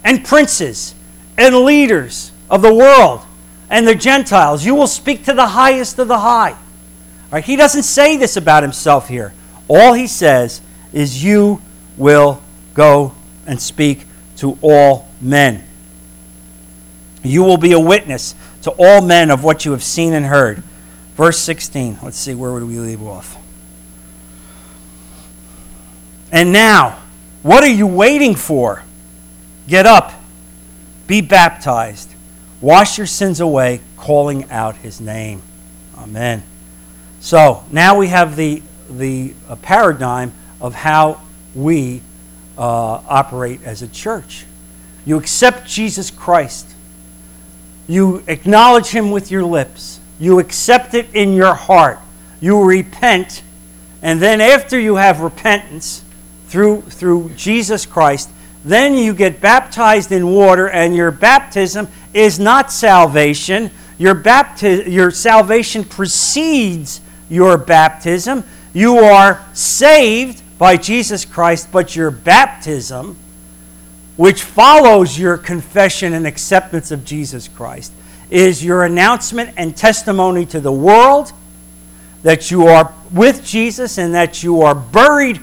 and 0.03 0.25
princes 0.25 0.95
and 1.37 1.55
leaders 1.55 2.33
of 2.49 2.63
the 2.63 2.75
world 2.75 3.23
and 3.71 3.87
the 3.87 3.95
Gentiles. 3.95 4.65
You 4.67 4.75
will 4.75 4.89
speak 4.89 5.25
to 5.25 5.33
the 5.33 5.47
highest 5.47 5.99
of 5.99 6.09
the 6.09 6.19
high. 6.19 6.57
Right? 7.31 7.45
He 7.45 7.57
doesn't 7.57 7.85
say 7.85 8.17
this 8.17 8.37
about 8.37 8.63
himself 8.63 9.09
here. 9.09 9.33
All 9.69 9.93
he 9.95 10.09
says 10.09 10.61
is, 10.93 11.25
You 11.25 11.63
will 11.97 12.43
go 12.75 13.15
and 13.47 13.63
speak 13.63 14.07
to 14.37 14.59
all 14.61 15.09
men. 15.21 15.65
You 17.23 17.43
will 17.43 17.59
be 17.59 17.73
a 17.73 17.81
witness 17.81 18.35
to 18.63 18.73
all 18.73 19.01
men 19.01 19.31
of 19.31 19.45
what 19.45 19.65
you 19.65 19.73
have 19.73 19.83
seen 19.83 20.13
and 20.13 20.27
heard. 20.27 20.63
Verse 21.15 21.39
16. 21.39 21.99
Let's 22.03 22.19
see, 22.19 22.35
where 22.35 22.53
would 22.53 22.65
we 22.65 22.79
leave 22.79 23.03
off? 23.03 23.37
And 26.33 26.53
now, 26.53 26.99
what 27.43 27.63
are 27.63 27.71
you 27.71 27.87
waiting 27.87 28.35
for? 28.35 28.85
Get 29.69 29.87
up, 29.87 30.13
be 31.07 31.21
baptized, 31.21 32.15
wash 32.61 32.99
your 32.99 33.07
sins 33.07 33.41
away, 33.41 33.81
calling 33.97 34.51
out 34.51 34.77
his 34.77 35.01
name. 35.01 35.43
Amen. 35.97 36.43
So 37.21 37.65
now 37.71 37.99
we 37.99 38.09
have 38.09 38.37
the, 38.37 38.63
the 38.89 39.35
paradigm 39.63 40.33
of 40.61 40.75
how 40.75 41.21
we 41.55 42.03
uh, 42.57 42.63
operate 43.09 43.63
as 43.65 43.83
a 43.83 43.89
church. 43.89 44.45
You 45.05 45.17
accept 45.19 45.67
Jesus 45.69 46.11
Christ, 46.11 46.69
you 47.89 48.23
acknowledge 48.27 48.89
him 48.89 49.11
with 49.11 49.31
your 49.31 49.43
lips, 49.43 50.01
you 50.19 50.39
accept 50.39 50.95
it 50.95 51.15
in 51.15 51.33
your 51.33 51.55
heart, 51.55 51.99
you 52.41 52.63
repent, 52.63 53.43
and 54.03 54.21
then 54.21 54.41
after 54.41 54.79
you 54.79 54.97
have 54.97 55.21
repentance, 55.21 56.05
through, 56.51 56.83
through 56.83 57.31
Jesus 57.37 57.87
Christ. 57.87 58.29
Then 58.65 58.95
you 58.95 59.15
get 59.15 59.41
baptized 59.41 60.13
in 60.13 60.33
water, 60.33 60.69
and 60.69 60.95
your 60.95 61.11
baptism 61.11 61.89
is 62.13 62.39
not 62.39 62.71
salvation. 62.73 63.71
Your, 63.99 64.15
bapti- 64.15 64.91
your 64.91 65.11
salvation 65.11 65.85
precedes 65.85 67.01
your 67.29 67.57
baptism. 67.57 68.45
You 68.75 68.99
are 68.99 69.45
saved 69.55 70.43
by 70.59 70.77
Jesus 70.77 71.25
Christ, 71.25 71.73
but 71.73 71.97
your 71.97 72.11
baptism, 72.11 73.17
which 74.17 74.43
follows 74.43 75.19
your 75.19 75.39
confession 75.39 76.13
and 76.13 76.27
acceptance 76.27 76.91
of 76.91 77.05
Jesus 77.05 77.49
Christ, 77.49 77.93
is 78.29 78.63
your 78.63 78.85
announcement 78.85 79.55
and 79.57 79.77
testimony 79.77 80.45
to 80.47 80.61
the 80.61 80.73
world 80.73 81.33
that 82.23 82.51
you 82.51 82.67
are 82.67 82.93
with 83.11 83.45
Jesus 83.45 83.99
and 83.99 84.15
that 84.15 84.43
you 84.43 84.61
are 84.63 84.75
buried 84.75 85.41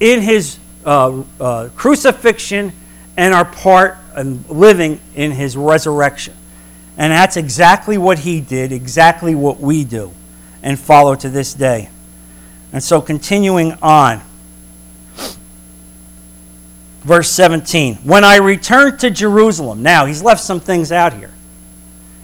in 0.00 0.22
his 0.22 0.58
uh, 0.84 1.22
uh, 1.40 1.68
crucifixion 1.76 2.72
and 3.16 3.34
our 3.34 3.44
part 3.44 3.98
and 4.14 4.48
living 4.48 5.00
in 5.14 5.32
his 5.32 5.56
resurrection. 5.56 6.34
And 6.96 7.12
that's 7.12 7.36
exactly 7.36 7.98
what 7.98 8.20
he 8.20 8.40
did, 8.40 8.72
exactly 8.72 9.34
what 9.34 9.58
we 9.60 9.84
do 9.84 10.12
and 10.62 10.78
follow 10.78 11.14
to 11.14 11.28
this 11.28 11.54
day. 11.54 11.90
And 12.72 12.82
so, 12.82 13.00
continuing 13.00 13.74
on, 13.82 14.22
verse 17.02 17.30
17 17.30 17.96
When 17.96 18.24
I 18.24 18.36
returned 18.36 18.98
to 19.00 19.10
Jerusalem, 19.10 19.82
now 19.82 20.06
he's 20.06 20.22
left 20.22 20.42
some 20.42 20.60
things 20.60 20.90
out 20.90 21.12
here. 21.12 21.30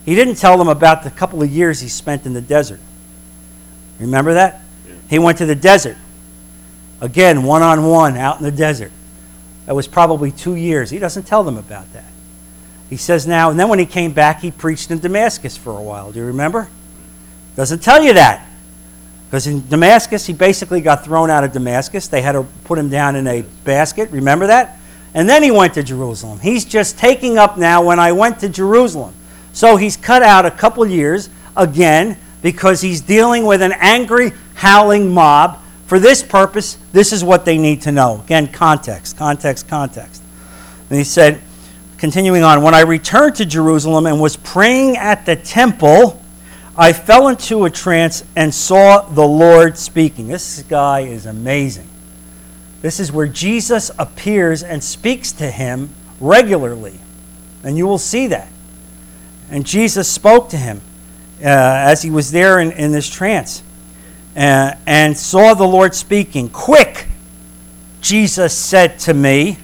He 0.05 0.15
didn't 0.15 0.37
tell 0.37 0.57
them 0.57 0.69
about 0.69 1.05
the 1.05 1.11
couple 1.11 1.43
of 1.43 1.51
years 1.51 1.81
he 1.81 1.89
spent 1.89 2.27
in 2.27 2.33
the 2.33 2.41
desert. 2.41 2.81
Remember 4.01 4.35
that? 4.35 4.63
He 5.09 5.19
went 5.19 5.39
to 5.39 5.47
the 5.47 5.55
desert. 5.55 5.99
Again, 7.01 7.43
one 7.43 7.63
on 7.63 7.87
one 7.87 8.17
out 8.17 8.39
in 8.39 8.45
the 8.45 8.53
desert. 8.53 8.93
That 9.67 9.75
was 9.75 9.87
probably 9.87 10.31
two 10.31 10.55
years. 10.55 10.91
He 10.91 10.99
doesn't 10.99 11.25
tell 11.25 11.45
them 11.45 11.57
about 11.57 11.93
that. 11.93 12.11
He 12.89 12.97
says 12.97 13.27
now, 13.27 13.51
and 13.51 13.59
then 13.59 13.69
when 13.69 13.79
he 13.79 13.87
came 13.87 14.13
back, 14.13 14.41
he 14.41 14.51
preached 14.51 14.91
in 14.91 14.99
Damascus 14.99 15.57
for 15.57 15.79
a 15.79 15.83
while. 15.83 16.11
Do 16.11 16.19
you 16.19 16.27
remember? 16.27 16.69
Doesn't 17.57 17.83
tell 17.83 18.03
you 18.03 18.15
that. 18.15 18.47
Because 19.29 19.47
in 19.47 19.67
Damascus, 19.69 20.27
he 20.27 20.33
basically 20.33 20.81
got 20.81 21.05
thrown 21.05 21.31
out 21.31 21.45
of 21.45 21.53
Damascus. 21.53 22.09
They 22.09 22.21
had 22.21 22.33
to 22.33 22.43
put 22.65 22.79
him 22.79 22.91
down 22.91 23.15
in 23.15 23.29
a 23.29 23.43
basket. 23.65 24.11
Remember 24.11 24.49
that? 24.49 24.77
And 25.15 25.29
then 25.29 25.45
he 25.45 25.53
went 25.53 25.75
to 25.75 25.85
Jerusalem. 25.85 26.41
He's 26.41 26.65
just 26.65 26.99
taking 26.99 27.39
up 27.39 27.57
now 27.57 27.83
when 27.85 28.01
I 28.01 28.11
went 28.11 28.41
to 28.41 28.49
Jerusalem. 28.49 29.15
So 29.53 29.77
he's 29.77 29.97
cut 29.97 30.23
out 30.23 30.47
a 30.47 30.51
couple 30.51 30.85
years 30.85 31.31
again 31.57 32.17
because 32.43 32.81
he's 32.81 33.01
dealing 33.01 33.45
with 33.45 33.63
an 33.63 33.73
angry, 33.79 34.33
howling 34.55 35.13
mob 35.13 35.61
for 35.91 35.99
this 35.99 36.23
purpose, 36.23 36.79
this 36.93 37.13
is 37.13 37.25
what 37.25 37.45
they 37.45 37.59
need 37.59 37.83
to 37.83 37.91
know. 37.91 38.21
Again, 38.21 38.47
context, 38.47 39.17
context, 39.17 39.67
context. 39.67 40.23
And 40.89 40.97
he 40.97 41.03
said, 41.03 41.43
continuing 41.99 42.45
on, 42.45 42.63
when 42.63 42.77
I 42.77 42.83
returned 42.83 43.35
to 43.39 43.45
Jerusalem 43.45 44.07
and 44.07 44.21
was 44.21 44.37
praying 44.37 44.99
at 44.99 45.27
the 45.27 45.35
temple, 45.35 46.23
I 46.77 46.93
fell 46.93 47.27
into 47.27 47.65
a 47.65 47.71
trance 47.71 48.23
and 48.37 48.55
saw 48.55 49.01
the 49.01 49.27
Lord 49.27 49.77
speaking. 49.77 50.29
This 50.29 50.63
guy 50.69 51.01
is 51.01 51.27
amazing. 51.27 51.89
This 52.83 53.01
is 53.01 53.11
where 53.11 53.27
Jesus 53.27 53.91
appears 53.99 54.63
and 54.63 54.85
speaks 54.85 55.33
to 55.33 55.51
him 55.51 55.91
regularly. 56.21 57.01
And 57.65 57.77
you 57.77 57.89
will 57.89 57.99
see 57.99 58.29
that. 58.29 58.53
And 59.51 59.67
Jesus 59.67 60.09
spoke 60.09 60.51
to 60.51 60.57
him 60.57 60.83
uh, 61.41 61.49
as 61.49 62.03
he 62.03 62.13
was 62.13 62.31
there 62.31 62.61
in, 62.61 62.71
in 62.71 62.93
this 62.93 63.11
trance 63.11 63.65
uh, 64.37 64.75
and 64.87 65.17
saw 65.17 65.55
the 65.55 65.67
Lord 65.67 65.95
speaking. 65.95 66.49
Quick, 66.49 67.07
Jesus 68.01 68.57
said 68.57 68.99
to 69.01 69.15
me, 69.15 69.59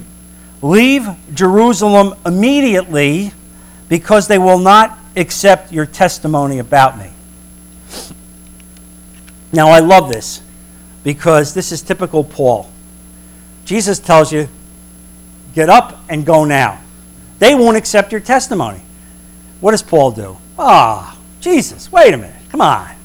Leave 0.63 1.09
Jerusalem 1.35 2.15
immediately 2.25 3.33
because 3.89 4.27
they 4.27 4.39
will 4.39 4.59
not 4.59 4.99
accept 5.15 5.73
your 5.73 5.87
testimony 5.87 6.59
about 6.59 6.99
me. 6.99 7.11
Now, 9.53 9.69
I 9.69 9.81
love 9.81 10.09
this 10.13 10.43
because 11.05 11.55
this 11.55 11.73
is 11.73 11.83
typical 11.83 12.25
Paul. 12.25 12.71
Jesus 13.65 13.99
tells 13.99 14.33
you, 14.33 14.49
Get 15.55 15.71
up 15.71 16.01
and 16.11 16.27
go 16.27 16.45
now. 16.45 16.81
They 17.39 17.55
won't 17.55 17.79
accept 17.79 18.13
your 18.13 18.21
testimony. 18.21 18.83
What 19.61 19.71
does 19.71 19.83
Paul 19.83 20.11
do? 20.11 20.37
Ah, 20.59 21.17
oh, 21.17 21.23
Jesus, 21.41 21.91
wait 21.91 22.13
a 22.13 22.17
minute. 22.19 22.37
Come 22.51 22.61
on. 22.61 22.96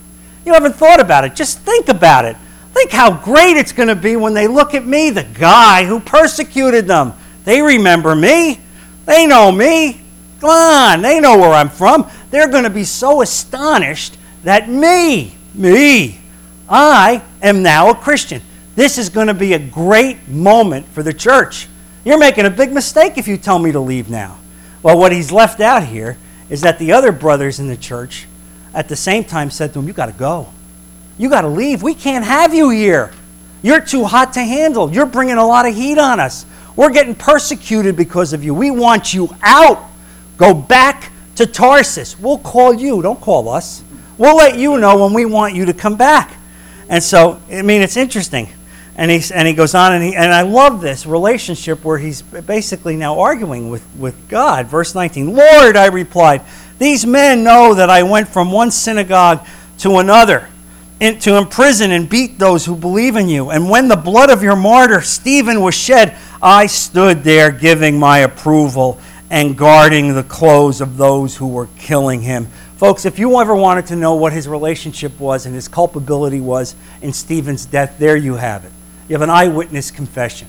You 0.45 0.53
haven't 0.53 0.75
thought 0.75 0.99
about 0.99 1.23
it. 1.23 1.35
Just 1.35 1.59
think 1.59 1.89
about 1.89 2.25
it. 2.25 2.35
Think 2.73 2.91
how 2.91 3.11
great 3.11 3.57
it's 3.57 3.71
going 3.71 3.89
to 3.89 3.95
be 3.95 4.15
when 4.15 4.33
they 4.33 4.47
look 4.47 4.73
at 4.73 4.85
me, 4.85 5.09
the 5.09 5.23
guy 5.23 5.85
who 5.85 5.99
persecuted 5.99 6.87
them. 6.87 7.13
They 7.43 7.61
remember 7.61 8.15
me. 8.15 8.59
They 9.05 9.27
know 9.27 9.51
me. 9.51 10.01
Come 10.39 10.49
on, 10.49 11.01
they 11.01 11.19
know 11.19 11.37
where 11.37 11.51
I'm 11.51 11.69
from. 11.69 12.09
They're 12.31 12.49
going 12.49 12.63
to 12.63 12.69
be 12.69 12.83
so 12.83 13.21
astonished 13.21 14.17
that 14.43 14.69
me, 14.69 15.35
me, 15.53 16.19
I 16.67 17.21
am 17.43 17.61
now 17.61 17.91
a 17.91 17.95
Christian. 17.95 18.41
This 18.75 18.97
is 18.97 19.09
going 19.09 19.27
to 19.27 19.35
be 19.35 19.53
a 19.53 19.59
great 19.59 20.27
moment 20.27 20.87
for 20.87 21.03
the 21.03 21.13
church. 21.13 21.67
You're 22.03 22.17
making 22.17 22.45
a 22.45 22.49
big 22.49 22.71
mistake 22.71 23.17
if 23.17 23.27
you 23.27 23.37
tell 23.37 23.59
me 23.59 23.71
to 23.71 23.79
leave 23.79 24.09
now. 24.09 24.39
Well, 24.81 24.97
what 24.97 25.11
he's 25.11 25.31
left 25.31 25.59
out 25.59 25.83
here 25.83 26.17
is 26.49 26.61
that 26.61 26.79
the 26.79 26.91
other 26.93 27.11
brothers 27.11 27.59
in 27.59 27.67
the 27.67 27.77
church 27.77 28.25
at 28.73 28.87
the 28.87 28.95
same 28.95 29.23
time 29.23 29.49
said 29.49 29.73
to 29.73 29.79
him, 29.79 29.87
You 29.87 29.93
got 29.93 30.07
to 30.07 30.13
go. 30.13 30.49
You 31.17 31.29
got 31.29 31.41
to 31.41 31.47
leave. 31.47 31.83
We 31.83 31.93
can't 31.93 32.25
have 32.25 32.53
you 32.53 32.69
here. 32.69 33.11
You're 33.61 33.81
too 33.81 34.05
hot 34.05 34.33
to 34.33 34.39
handle. 34.39 34.91
You're 34.91 35.05
bringing 35.05 35.37
a 35.37 35.45
lot 35.45 35.67
of 35.67 35.75
heat 35.75 35.97
on 35.97 36.19
us. 36.19 36.45
We're 36.75 36.91
getting 36.91 37.15
persecuted 37.15 37.95
because 37.95 38.33
of 38.33 38.43
you. 38.43 38.53
We 38.53 38.71
want 38.71 39.13
you 39.13 39.29
out. 39.41 39.89
Go 40.37 40.53
back 40.53 41.11
to 41.35 41.45
Tarsus. 41.45 42.17
We'll 42.19 42.39
call 42.39 42.73
you. 42.73 43.01
Don't 43.01 43.21
call 43.21 43.49
us. 43.49 43.83
We'll 44.17 44.37
let 44.37 44.57
you 44.57 44.77
know 44.77 45.03
when 45.03 45.13
we 45.13 45.25
want 45.25 45.53
you 45.53 45.65
to 45.65 45.73
come 45.73 45.95
back. 45.95 46.35
And 46.89 47.03
so, 47.03 47.41
I 47.51 47.61
mean, 47.61 47.81
it's 47.81 47.97
interesting. 47.97 48.49
And, 48.95 49.09
he's, 49.09 49.31
and 49.31 49.47
he 49.47 49.53
goes 49.53 49.73
on, 49.73 49.93
and, 49.93 50.03
he, 50.03 50.15
and 50.15 50.33
I 50.33 50.41
love 50.41 50.81
this 50.81 51.05
relationship 51.05 51.83
where 51.85 51.97
he's 51.97 52.21
basically 52.21 52.97
now 52.97 53.19
arguing 53.19 53.69
with, 53.69 53.85
with 53.95 54.27
God. 54.27 54.67
Verse 54.67 54.93
19 54.93 55.33
Lord, 55.33 55.77
I 55.77 55.87
replied, 55.87 56.41
these 56.81 57.05
men 57.05 57.43
know 57.43 57.75
that 57.75 57.89
I 57.89 58.03
went 58.03 58.27
from 58.27 58.51
one 58.51 58.71
synagogue 58.71 59.45
to 59.79 59.97
another 59.97 60.49
in, 60.99 61.19
to 61.19 61.37
imprison 61.37 61.91
and 61.91 62.09
beat 62.09 62.39
those 62.39 62.65
who 62.65 62.75
believe 62.75 63.15
in 63.15 63.27
you. 63.27 63.49
And 63.49 63.69
when 63.69 63.87
the 63.87 63.95
blood 63.95 64.29
of 64.29 64.41
your 64.41 64.55
martyr 64.55 65.01
Stephen 65.01 65.61
was 65.61 65.75
shed, 65.75 66.17
I 66.41 66.67
stood 66.67 67.23
there 67.23 67.51
giving 67.51 67.99
my 67.99 68.19
approval 68.19 68.99
and 69.29 69.57
guarding 69.57 70.13
the 70.13 70.23
clothes 70.23 70.81
of 70.81 70.97
those 70.97 71.37
who 71.37 71.47
were 71.47 71.67
killing 71.77 72.21
him. 72.21 72.47
Folks, 72.77 73.05
if 73.05 73.19
you 73.19 73.39
ever 73.39 73.55
wanted 73.55 73.85
to 73.87 73.95
know 73.95 74.15
what 74.15 74.33
his 74.33 74.47
relationship 74.47 75.19
was 75.19 75.45
and 75.45 75.53
his 75.53 75.67
culpability 75.67 76.41
was 76.41 76.75
in 77.01 77.13
Stephen's 77.13 77.65
death, 77.65 77.97
there 77.99 78.17
you 78.17 78.35
have 78.35 78.65
it. 78.65 78.71
You 79.07 79.13
have 79.13 79.21
an 79.21 79.29
eyewitness 79.29 79.91
confession. 79.91 80.47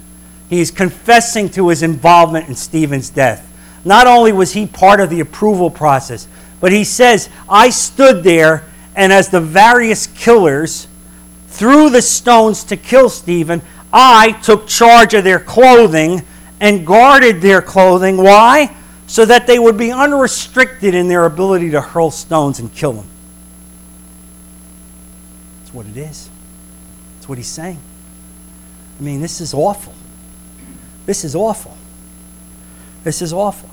He's 0.49 0.71
confessing 0.71 1.51
to 1.51 1.68
his 1.68 1.83
involvement 1.83 2.49
in 2.49 2.55
Stephen's 2.55 3.11
death. 3.11 3.51
Not 3.85 4.07
only 4.07 4.33
was 4.33 4.53
he 4.53 4.66
part 4.66 5.01
of 5.01 5.11
the 5.11 5.21
approval 5.21 5.71
process, 5.71 6.29
but 6.61 6.73
he 6.73 6.85
says, 6.85 7.29
I 7.49 7.71
stood 7.71 8.23
there, 8.23 8.64
and 8.95 9.12
as 9.12 9.31
the 9.31 9.40
various 9.40 10.07
killers 10.07 10.87
threw 11.49 11.90
the 11.90 12.03
stones 12.03 12.64
to 12.64 12.77
kill 12.77 13.09
Stephen, 13.09 13.62
I 13.92 14.33
took 14.42 14.68
charge 14.68 15.14
of 15.14 15.25
their 15.25 15.40
clothing 15.40 16.23
and 16.61 16.87
guarded 16.87 17.40
their 17.40 17.61
clothing. 17.61 18.16
Why? 18.16 18.75
So 19.09 19.25
that 19.25 19.47
they 19.47 19.59
would 19.59 19.77
be 19.77 19.90
unrestricted 19.90 20.95
in 20.95 21.09
their 21.09 21.27
ability 21.27 21.71
to 21.71 21.81
hurl 21.81 22.11
stones 22.11 22.61
and 22.61 22.73
kill 22.73 22.92
him. 22.92 23.07
That's 25.61 25.75
what 25.75 25.87
it 25.87 25.97
is. 25.97 26.31
That's 27.16 27.29
what 27.29 27.37
he's 27.37 27.49
saying. 27.49 27.79
I 28.99 29.03
mean, 29.03 29.21
this 29.21 29.40
is 29.40 29.53
awful. 29.53 29.95
This 31.05 31.25
is 31.25 31.35
awful. 31.35 31.77
This 33.03 33.21
is 33.21 33.33
awful. 33.33 33.68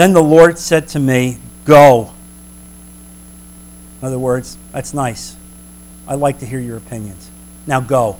Then 0.00 0.14
the 0.14 0.22
Lord 0.22 0.58
said 0.58 0.88
to 0.88 0.98
me, 0.98 1.36
Go. 1.66 2.14
In 4.00 4.06
other 4.06 4.18
words, 4.18 4.56
that's 4.72 4.94
nice. 4.94 5.36
I 6.08 6.14
like 6.14 6.38
to 6.38 6.46
hear 6.46 6.58
your 6.58 6.78
opinions. 6.78 7.30
Now 7.66 7.80
go. 7.80 8.16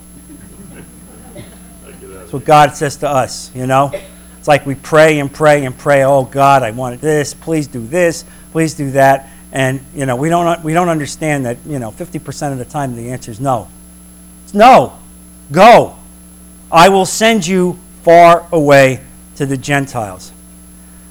That's 1.33 2.35
what 2.35 2.45
God 2.45 2.77
says 2.77 2.97
to 2.97 3.09
us, 3.09 3.51
you 3.55 3.67
know? 3.67 3.93
It's 4.39 4.47
like 4.47 4.67
we 4.67 4.75
pray 4.75 5.21
and 5.21 5.33
pray 5.33 5.65
and 5.65 5.75
pray, 5.75 6.05
oh 6.05 6.25
God, 6.25 6.63
I 6.63 6.71
want 6.73 7.01
this, 7.01 7.33
please 7.33 7.67
do 7.67 7.87
this, 7.87 8.27
please 8.53 8.75
do 8.75 8.91
that. 8.91 9.31
And 9.51 9.81
you 9.95 10.05
know, 10.05 10.17
we 10.17 10.29
don't 10.29 10.63
we 10.63 10.75
don't 10.75 10.91
understand 10.91 11.47
that, 11.47 11.57
you 11.65 11.79
know, 11.79 11.93
50% 11.93 12.53
of 12.53 12.59
the 12.59 12.67
time 12.67 12.95
the 12.95 13.11
answer 13.11 13.31
is 13.31 13.41
no. 13.41 13.69
It's 14.45 14.53
no. 14.53 14.99
Go. 15.51 15.97
I 16.71 16.91
will 16.91 17.07
send 17.07 17.47
you 17.47 17.79
far 18.03 18.47
away 18.53 19.03
to 19.37 19.47
the 19.47 19.57
Gentiles. 19.57 20.33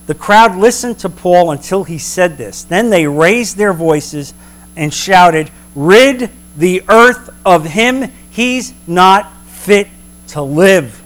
The 0.09 0.15
crowd 0.15 0.57
listened 0.57 0.97
to 1.01 1.09
Paul 1.09 1.51
until 1.51 1.83
he 1.83 1.99
said 1.99 2.35
this. 2.35 2.63
Then 2.63 2.89
they 2.89 3.05
raised 3.05 3.57
their 3.57 3.73
voices 3.73 4.33
and 4.75 4.91
shouted, 4.91 5.51
Rid 5.75 6.31
the 6.57 6.81
earth 6.89 7.29
of 7.45 7.65
him. 7.65 8.11
He's 8.31 8.73
not 8.87 9.31
fit 9.45 9.87
to 10.29 10.41
live. 10.41 10.99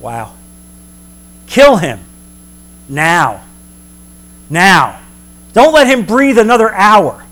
Wow. 0.00 0.36
Kill 1.48 1.76
him 1.76 2.00
now. 2.88 3.44
Now. 4.48 5.00
Don't 5.52 5.74
let 5.74 5.86
him 5.86 6.06
breathe 6.06 6.38
another 6.38 6.72
hour. 6.72 7.26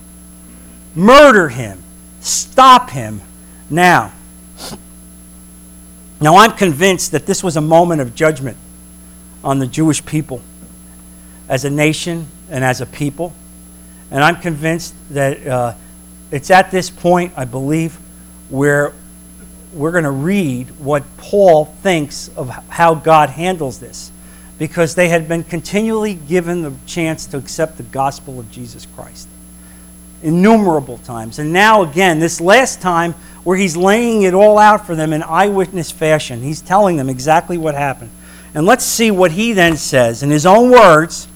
Murder 0.95 1.49
him. 1.49 1.83
Stop 2.21 2.91
him 2.91 3.23
now. 3.71 4.13
Now, 6.21 6.37
I'm 6.37 6.53
convinced 6.53 7.13
that 7.13 7.25
this 7.25 7.43
was 7.43 7.57
a 7.57 7.63
moment 7.63 8.03
of 8.03 8.15
judgment 8.15 8.59
on 9.47 9.61
the 9.61 9.67
Jewish 9.67 10.05
people 10.05 10.43
as 11.49 11.65
a 11.65 11.71
nation 11.71 12.27
and 12.51 12.65
as 12.65 12.81
a 12.81 12.87
people. 12.87 13.33
And 14.11 14.23
I'm 14.23 14.37
convinced 14.37 14.93
that 15.11 15.47
uh, 15.47 15.75
it's 16.33 16.51
at 16.51 16.73
this 16.73 16.91
point, 16.91 17.33
I 17.37 17.45
believe, 17.45 17.95
where 18.49 18.93
we're 19.73 19.93
going 19.93 20.05
to 20.05 20.11
read 20.11 20.69
what 20.81 21.05
Paul 21.17 21.67
thinks 21.67 22.29
of 22.37 22.49
how 22.49 22.97
God 22.97 23.31
handles 23.31 23.79
this 23.79 24.11
because 24.59 24.97
they 24.97 25.09
had 25.09 25.29
been 25.29 25.45
continually 25.45 26.15
given 26.15 26.63
the 26.63 26.75
chance 26.85 27.27
to 27.27 27.37
accept 27.37 27.77
the 27.77 27.85
gospel 27.85 28.41
of 28.41 28.51
Jesus 28.51 28.85
Christ 28.97 29.29
innumerable 30.23 30.99
times. 30.99 31.39
And 31.39 31.53
now, 31.53 31.83
again, 31.83 32.19
this 32.19 32.41
last 32.41 32.81
time 32.81 33.13
where 33.45 33.57
he's 33.57 33.77
laying 33.77 34.23
it 34.23 34.35
all 34.35 34.59
out 34.59 34.87
for 34.87 34.97
them 34.97 35.13
in 35.13 35.23
eyewitness 35.23 35.93
fashion, 35.93 36.43
he's 36.43 36.61
telling 36.61 36.97
them 36.97 37.09
exactly 37.09 37.59
what 37.59 37.77
happened. 37.77 38.11
And 38.57 38.67
let's 38.67 38.85
see 38.85 39.13
what 39.13 39.33
he 39.33 39.53
then 39.53 39.77
says 39.77 40.25
in 40.25 40.31
his 40.31 40.47
own 40.47 40.71
words 40.71 41.29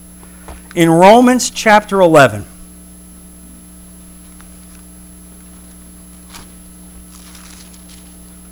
in 0.74 0.90
Romans 0.90 1.50
chapter 1.50 2.00
11. 2.00 2.46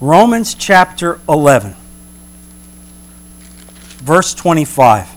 Romans 0.01 0.55
chapter 0.55 1.19
11 1.29 1.75
verse 4.09 4.35
25. 4.35 5.09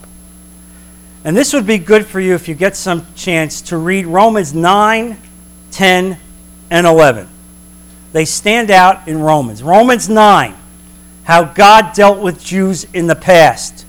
And 1.23 1.35
this 1.35 1.53
would 1.53 1.67
be 1.67 1.77
good 1.77 2.05
for 2.05 2.19
you 2.19 2.33
if 2.33 2.47
you 2.47 2.55
get 2.55 2.75
some 2.75 3.05
chance 3.15 3.61
to 3.63 3.77
read 3.77 4.05
Romans 4.07 4.53
9, 4.53 5.17
10, 5.71 6.17
and 6.69 6.87
11. 6.87 7.27
They 8.11 8.25
stand 8.25 8.71
out 8.71 9.07
in 9.07 9.21
Romans. 9.21 9.61
Romans 9.61 10.09
9, 10.09 10.55
how 11.31 11.45
God 11.45 11.93
dealt 11.93 12.19
with 12.19 12.43
Jews 12.43 12.83
in 12.93 13.07
the 13.07 13.15
past. 13.15 13.85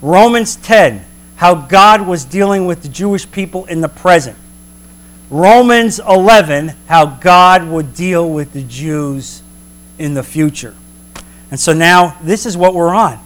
Romans 0.00 0.56
10, 0.56 1.04
how 1.36 1.54
God 1.54 2.06
was 2.06 2.24
dealing 2.24 2.64
with 2.64 2.80
the 2.80 2.88
Jewish 2.88 3.30
people 3.30 3.66
in 3.66 3.82
the 3.82 3.88
present. 3.90 4.38
Romans 5.28 5.98
11, 5.98 6.72
how 6.88 7.04
God 7.04 7.68
would 7.68 7.92
deal 7.92 8.30
with 8.30 8.54
the 8.54 8.62
Jews 8.62 9.42
in 9.98 10.14
the 10.14 10.22
future. 10.22 10.74
And 11.50 11.60
so 11.60 11.74
now 11.74 12.16
this 12.22 12.46
is 12.46 12.56
what 12.56 12.72
we're 12.72 12.94
on. 12.94 13.18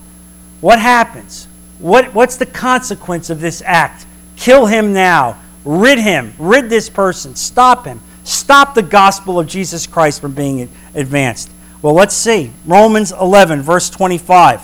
What 0.61 0.81
happens? 0.81 1.47
What, 1.79 2.13
what's 2.13 2.37
the 2.37 2.47
consequence 2.47 3.31
of 3.31 3.41
this 3.41 3.63
act? 3.65 4.05
Kill 4.35 4.67
him 4.67 4.93
now. 4.93 5.41
Rid 5.65 6.01
him. 6.01 6.35
Rid 6.41 6.69
this 6.69 6.91
person. 6.91 7.37
Stop 7.37 7.85
him. 7.85 8.01
Stop 8.25 8.75
the 8.75 8.83
gospel 8.83 9.39
of 9.39 9.47
Jesus 9.47 9.87
Christ 9.87 10.21
from 10.21 10.33
being 10.33 10.69
advanced. 10.97 11.53
Well, 11.85 11.93
let's 11.93 12.17
see. 12.17 12.51
Romans 12.65 13.13
11, 13.13 13.61
verse 13.61 13.91
25. 13.91 14.63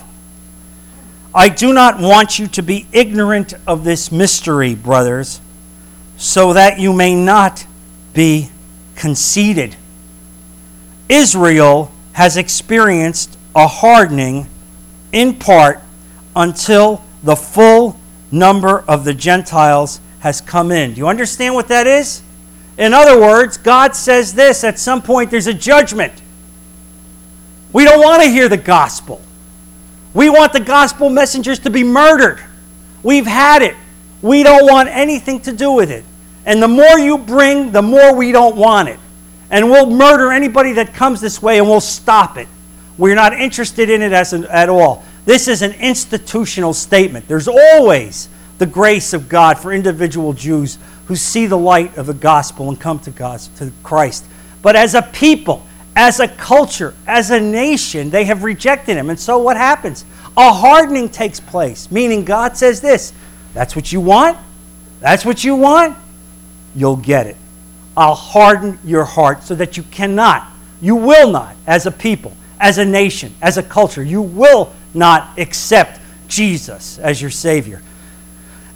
I 1.34 1.50
do 1.50 1.74
not 1.74 2.00
want 2.00 2.38
you 2.38 2.46
to 2.46 2.62
be 2.62 2.86
ignorant 2.92 3.52
of 3.66 3.84
this 3.84 4.10
mystery, 4.10 4.74
brothers, 4.74 5.42
so 6.16 6.54
that 6.54 6.78
you 6.78 6.94
may 6.94 7.14
not 7.14 7.66
be 8.14 8.48
conceited. 8.94 9.76
Israel 11.10 11.92
has 12.12 12.38
experienced 12.38 13.36
a 13.54 13.66
hardening 13.66 14.48
in 15.12 15.34
part 15.34 15.82
until 16.34 17.04
the 17.22 17.36
full 17.36 18.00
number 18.32 18.80
of 18.88 19.04
the 19.04 19.12
Gentiles 19.12 20.00
has 20.20 20.40
come 20.40 20.72
in. 20.72 20.94
Do 20.94 21.00
you 21.00 21.06
understand 21.06 21.54
what 21.54 21.68
that 21.68 21.86
is? 21.86 22.22
In 22.78 22.94
other 22.94 23.20
words, 23.20 23.58
God 23.58 23.94
says 23.94 24.32
this 24.32 24.64
at 24.64 24.78
some 24.78 25.02
point 25.02 25.30
there's 25.30 25.48
a 25.48 25.52
judgment. 25.52 26.14
We 27.72 27.84
don't 27.84 28.00
want 28.00 28.22
to 28.22 28.28
hear 28.28 28.48
the 28.48 28.56
gospel. 28.56 29.20
We 30.12 30.28
want 30.28 30.52
the 30.52 30.60
gospel 30.60 31.08
messengers 31.08 31.60
to 31.60 31.70
be 31.70 31.84
murdered. 31.84 32.42
We've 33.02 33.26
had 33.26 33.62
it. 33.62 33.76
We 34.22 34.42
don't 34.42 34.70
want 34.70 34.88
anything 34.88 35.40
to 35.42 35.52
do 35.52 35.72
with 35.72 35.90
it. 35.90 36.04
And 36.44 36.62
the 36.62 36.68
more 36.68 36.98
you 36.98 37.18
bring, 37.18 37.70
the 37.70 37.82
more 37.82 38.14
we 38.14 38.32
don't 38.32 38.56
want 38.56 38.88
it. 38.88 38.98
And 39.50 39.70
we'll 39.70 39.90
murder 39.90 40.32
anybody 40.32 40.72
that 40.74 40.94
comes 40.94 41.20
this 41.20 41.40
way 41.40 41.58
and 41.58 41.66
we'll 41.66 41.80
stop 41.80 42.36
it. 42.36 42.48
We're 42.98 43.14
not 43.14 43.32
interested 43.32 43.88
in 43.88 44.02
it 44.02 44.12
as 44.12 44.32
an, 44.32 44.44
at 44.46 44.68
all. 44.68 45.04
This 45.24 45.48
is 45.48 45.62
an 45.62 45.72
institutional 45.72 46.74
statement. 46.74 47.28
There's 47.28 47.48
always 47.48 48.28
the 48.58 48.66
grace 48.66 49.12
of 49.12 49.28
God 49.28 49.58
for 49.58 49.72
individual 49.72 50.32
Jews 50.32 50.78
who 51.06 51.16
see 51.16 51.46
the 51.46 51.58
light 51.58 51.96
of 51.96 52.06
the 52.06 52.14
gospel 52.14 52.68
and 52.68 52.80
come 52.80 52.98
to 53.00 53.10
God, 53.10 53.40
to 53.56 53.72
Christ. 53.82 54.24
But 54.62 54.76
as 54.76 54.94
a 54.94 55.02
people, 55.02 55.66
as 55.96 56.20
a 56.20 56.28
culture, 56.28 56.94
as 57.06 57.30
a 57.30 57.40
nation, 57.40 58.10
they 58.10 58.24
have 58.24 58.44
rejected 58.44 58.96
him. 58.96 59.10
And 59.10 59.18
so 59.18 59.38
what 59.38 59.56
happens? 59.56 60.04
A 60.36 60.52
hardening 60.52 61.08
takes 61.08 61.40
place, 61.40 61.90
meaning 61.90 62.24
God 62.24 62.56
says 62.56 62.80
this 62.80 63.12
that's 63.54 63.74
what 63.74 63.92
you 63.92 64.00
want? 64.00 64.38
That's 65.00 65.24
what 65.24 65.42
you 65.42 65.56
want? 65.56 65.96
You'll 66.74 66.96
get 66.96 67.26
it. 67.26 67.36
I'll 67.96 68.14
harden 68.14 68.78
your 68.84 69.04
heart 69.04 69.42
so 69.42 69.54
that 69.56 69.76
you 69.76 69.82
cannot 69.84 70.46
You 70.80 70.96
will 70.96 71.30
not, 71.30 71.56
as 71.66 71.84
a 71.84 71.90
people, 71.90 72.32
as 72.58 72.78
a 72.78 72.84
nation, 72.84 73.34
as 73.42 73.58
a 73.58 73.62
culture, 73.62 74.02
you 74.02 74.22
will 74.22 74.72
not 74.94 75.38
accept 75.38 76.00
Jesus 76.28 76.98
as 76.98 77.20
your 77.20 77.30
Savior. 77.30 77.82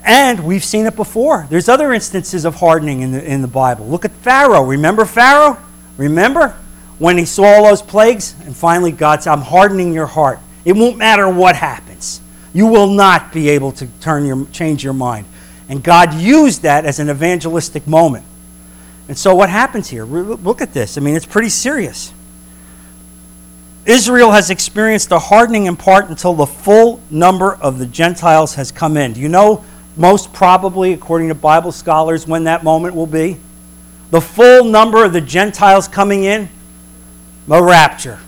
And 0.04 0.44
we've 0.44 0.64
seen 0.64 0.84
it 0.84 0.96
before. 0.96 1.46
There's 1.48 1.68
other 1.68 1.94
instances 1.94 2.44
of 2.44 2.56
hardening 2.56 3.00
in 3.00 3.12
the, 3.12 3.24
in 3.24 3.40
the 3.40 3.48
Bible. 3.48 3.86
Look 3.86 4.04
at 4.04 4.10
Pharaoh. 4.10 4.62
Remember 4.62 5.06
Pharaoh? 5.06 5.56
Remember 5.96 6.54
when 7.04 7.18
he 7.18 7.26
saw 7.26 7.44
all 7.44 7.64
those 7.64 7.82
plagues? 7.82 8.34
And 8.46 8.56
finally, 8.56 8.90
God 8.90 9.22
said, 9.22 9.34
I'm 9.34 9.42
hardening 9.42 9.92
your 9.92 10.06
heart. 10.06 10.38
It 10.64 10.72
won't 10.72 10.96
matter 10.96 11.28
what 11.28 11.54
happens. 11.54 12.22
You 12.54 12.66
will 12.66 12.86
not 12.86 13.30
be 13.30 13.50
able 13.50 13.72
to 13.72 13.86
turn 14.00 14.24
your, 14.24 14.46
change 14.46 14.82
your 14.82 14.94
mind. 14.94 15.26
And 15.68 15.82
God 15.82 16.14
used 16.14 16.62
that 16.62 16.86
as 16.86 17.00
an 17.00 17.10
evangelistic 17.10 17.86
moment. 17.86 18.24
And 19.06 19.18
so, 19.18 19.34
what 19.34 19.50
happens 19.50 19.90
here? 19.90 20.06
Look 20.06 20.62
at 20.62 20.72
this. 20.72 20.96
I 20.96 21.02
mean, 21.02 21.14
it's 21.14 21.26
pretty 21.26 21.50
serious. 21.50 22.10
Israel 23.84 24.30
has 24.30 24.48
experienced 24.48 25.12
a 25.12 25.18
hardening 25.18 25.66
in 25.66 25.76
part 25.76 26.08
until 26.08 26.32
the 26.32 26.46
full 26.46 27.02
number 27.10 27.54
of 27.56 27.78
the 27.78 27.86
Gentiles 27.86 28.54
has 28.54 28.72
come 28.72 28.96
in. 28.96 29.12
Do 29.12 29.20
you 29.20 29.28
know, 29.28 29.62
most 29.94 30.32
probably, 30.32 30.94
according 30.94 31.28
to 31.28 31.34
Bible 31.34 31.70
scholars, 31.70 32.26
when 32.26 32.44
that 32.44 32.64
moment 32.64 32.94
will 32.94 33.06
be? 33.06 33.36
The 34.10 34.22
full 34.22 34.64
number 34.64 35.04
of 35.04 35.12
the 35.12 35.20
Gentiles 35.20 35.86
coming 35.86 36.24
in? 36.24 36.48
The 37.46 37.62
rapture. 37.62 38.20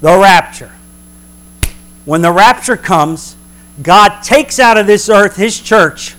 The 0.00 0.18
rapture. 0.18 0.72
When 2.04 2.22
the 2.22 2.32
rapture 2.32 2.76
comes, 2.76 3.36
God 3.82 4.22
takes 4.22 4.58
out 4.58 4.78
of 4.78 4.86
this 4.86 5.08
earth 5.08 5.36
his 5.36 5.60
church. 5.60 6.14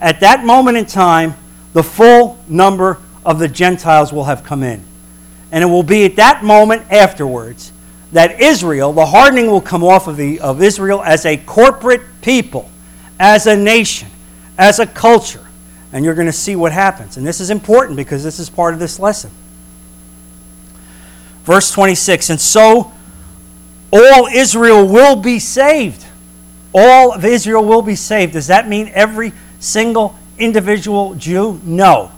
At 0.00 0.20
that 0.20 0.44
moment 0.44 0.76
in 0.76 0.86
time, 0.86 1.34
the 1.72 1.82
full 1.82 2.38
number 2.48 2.98
of 3.24 3.38
the 3.38 3.48
Gentiles 3.48 4.12
will 4.12 4.24
have 4.24 4.44
come 4.44 4.62
in. 4.62 4.84
And 5.50 5.62
it 5.62 5.66
will 5.66 5.82
be 5.82 6.04
at 6.04 6.16
that 6.16 6.44
moment 6.44 6.90
afterwards 6.90 7.72
that 8.12 8.40
Israel, 8.40 8.92
the 8.92 9.06
hardening 9.06 9.46
will 9.46 9.60
come 9.60 9.82
off 9.82 10.06
of, 10.06 10.16
the, 10.16 10.40
of 10.40 10.62
Israel 10.62 11.02
as 11.02 11.24
a 11.24 11.36
corporate 11.36 12.02
people, 12.20 12.70
as 13.18 13.46
a 13.46 13.56
nation, 13.56 14.08
as 14.58 14.78
a 14.78 14.86
culture. 14.86 15.46
And 15.92 16.04
you're 16.04 16.14
going 16.14 16.26
to 16.26 16.32
see 16.32 16.56
what 16.56 16.72
happens. 16.72 17.16
And 17.16 17.26
this 17.26 17.40
is 17.40 17.50
important 17.50 17.96
because 17.96 18.22
this 18.22 18.38
is 18.38 18.48
part 18.48 18.74
of 18.74 18.80
this 18.80 18.98
lesson. 18.98 19.30
Verse 21.44 21.70
26 21.70 22.30
And 22.30 22.40
so 22.40 22.92
all 23.92 24.26
Israel 24.26 24.86
will 24.86 25.16
be 25.16 25.38
saved. 25.38 26.06
All 26.74 27.12
of 27.12 27.24
Israel 27.24 27.64
will 27.64 27.82
be 27.82 27.96
saved. 27.96 28.32
Does 28.32 28.46
that 28.46 28.68
mean 28.68 28.90
every 28.94 29.32
single 29.60 30.16
individual 30.38 31.14
Jew? 31.14 31.60
No. 31.64 32.10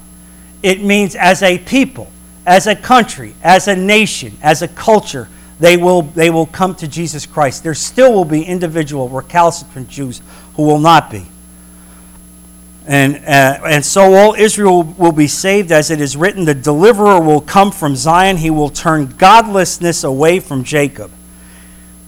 It 0.63 0.83
means 0.83 1.17
as 1.17 1.43
a 1.43 1.59
people 1.59 2.11
as 2.47 2.67
a 2.67 2.77
country, 2.77 3.35
as 3.43 3.69
a 3.69 3.77
nation, 3.77 4.37
as 4.43 4.63
a 4.63 4.69
culture, 4.69 5.29
they 5.61 5.77
will, 5.77 6.03
they 6.03 6.31
will 6.31 6.47
come 6.47 6.75
to 6.77 6.89
Jesus 6.89 7.27
Christ. 7.27 7.63
There 7.63 7.75
still 7.75 8.13
will 8.13 8.25
be 8.25 8.43
individual 8.43 9.09
recalcitrant 9.09 9.89
Jews 9.89 10.21
who 10.57 10.65
will 10.65 10.81
not 10.81 11.11
be. 11.11 11.27
And, 12.87 13.17
uh, 13.17 13.61
and 13.65 13.85
so 13.85 14.15
all 14.15 14.35
Israel 14.35 14.83
will 14.83 15.13
be 15.13 15.27
saved, 15.27 15.73
as 15.73 15.91
it 15.91 16.01
is 16.01 16.17
written 16.17 16.45
the 16.45 16.55
deliverer 16.55 17.21
will 17.21 17.41
come 17.41 17.71
from 17.73 17.97
Zion, 17.97 18.37
he 18.37 18.51
will 18.51 18.69
turn 18.69 19.07
godlessness 19.07 20.05
away 20.05 20.41
from 20.41 20.65
Jacob. 20.65 21.11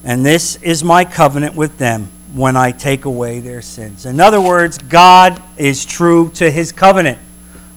And 0.03 0.25
this 0.25 0.55
is 0.57 0.83
my 0.83 1.03
covenant 1.03 1.55
with 1.55 1.77
them 1.77 2.09
when 2.33 2.55
I 2.55 2.71
take 2.71 3.05
away 3.05 3.39
their 3.39 3.61
sins. 3.61 4.05
In 4.05 4.19
other 4.19 4.39
words, 4.39 4.77
God 4.77 5.41
is 5.57 5.83
true 5.85 6.29
to 6.35 6.51
his 6.51 6.71
covenant, 6.71 7.17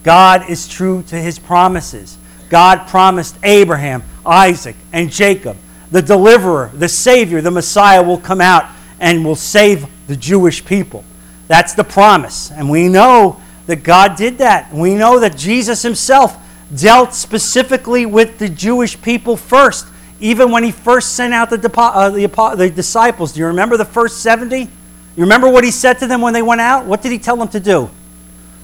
God 0.03 0.49
is 0.51 0.69
true 0.69 1.03
to 1.05 1.17
his 1.17 1.39
promises. 1.39 2.19
God 2.51 2.89
promised 2.89 3.39
Abraham, 3.45 4.03
Isaac, 4.27 4.75
and 4.93 5.11
Jacob 5.11 5.57
the 5.91 6.03
deliverer, 6.03 6.71
the 6.73 6.89
Savior, 6.89 7.41
the 7.41 7.51
Messiah 7.51 8.03
will 8.03 8.19
come 8.19 8.41
out 8.41 8.67
and 9.01 9.25
will 9.25 9.37
save 9.37 9.87
the 10.07 10.17
Jewish 10.17 10.65
people. 10.65 11.05
That's 11.51 11.75
the 11.75 11.83
promise. 11.83 12.53
And 12.53 12.71
we 12.71 12.89
know 12.89 13.41
that 13.67 13.83
God 13.83 14.15
did 14.15 14.39
that. 14.39 14.73
We 14.73 14.95
know 14.95 15.19
that 15.19 15.37
Jesus 15.37 15.83
himself 15.83 16.37
dealt 16.73 17.13
specifically 17.13 18.07
with 18.07 18.39
the 18.39 18.49
Jewish 18.49 19.03
people 19.03 19.37
first, 19.37 19.85
even 20.21 20.53
when 20.53 20.63
he 20.63 20.71
first 20.71 21.17
sent 21.17 21.35
out 21.35 21.51
the, 21.51 21.57
uh, 21.77 22.55
the, 22.55 22.71
disciples. 22.71 23.33
Do 23.33 23.41
you 23.41 23.47
remember 23.47 23.77
the 23.77 23.85
first 23.85 24.23
70? 24.23 24.61
You 24.61 24.69
remember 25.17 25.49
what 25.49 25.65
he 25.65 25.73
said 25.73 25.95
to 25.95 26.07
them 26.07 26.21
when 26.21 26.35
they 26.35 26.41
went 26.41 26.61
out? 26.61 26.87
What 26.87 27.03
did 27.03 27.11
he 27.11 27.19
tell 27.19 27.37
them 27.37 27.49
to 27.49 27.59
do? 27.59 27.91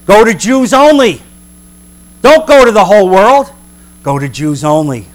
Go 0.06 0.24
to 0.24 0.32
Jews 0.32 0.72
only. 0.72 1.20
Don't 2.22 2.46
go 2.46 2.64
to 2.64 2.70
the 2.70 2.84
whole 2.84 3.08
world. 3.08 3.52
Go 4.04 4.16
to 4.16 4.28
Jews 4.28 4.62
only. 4.62 5.08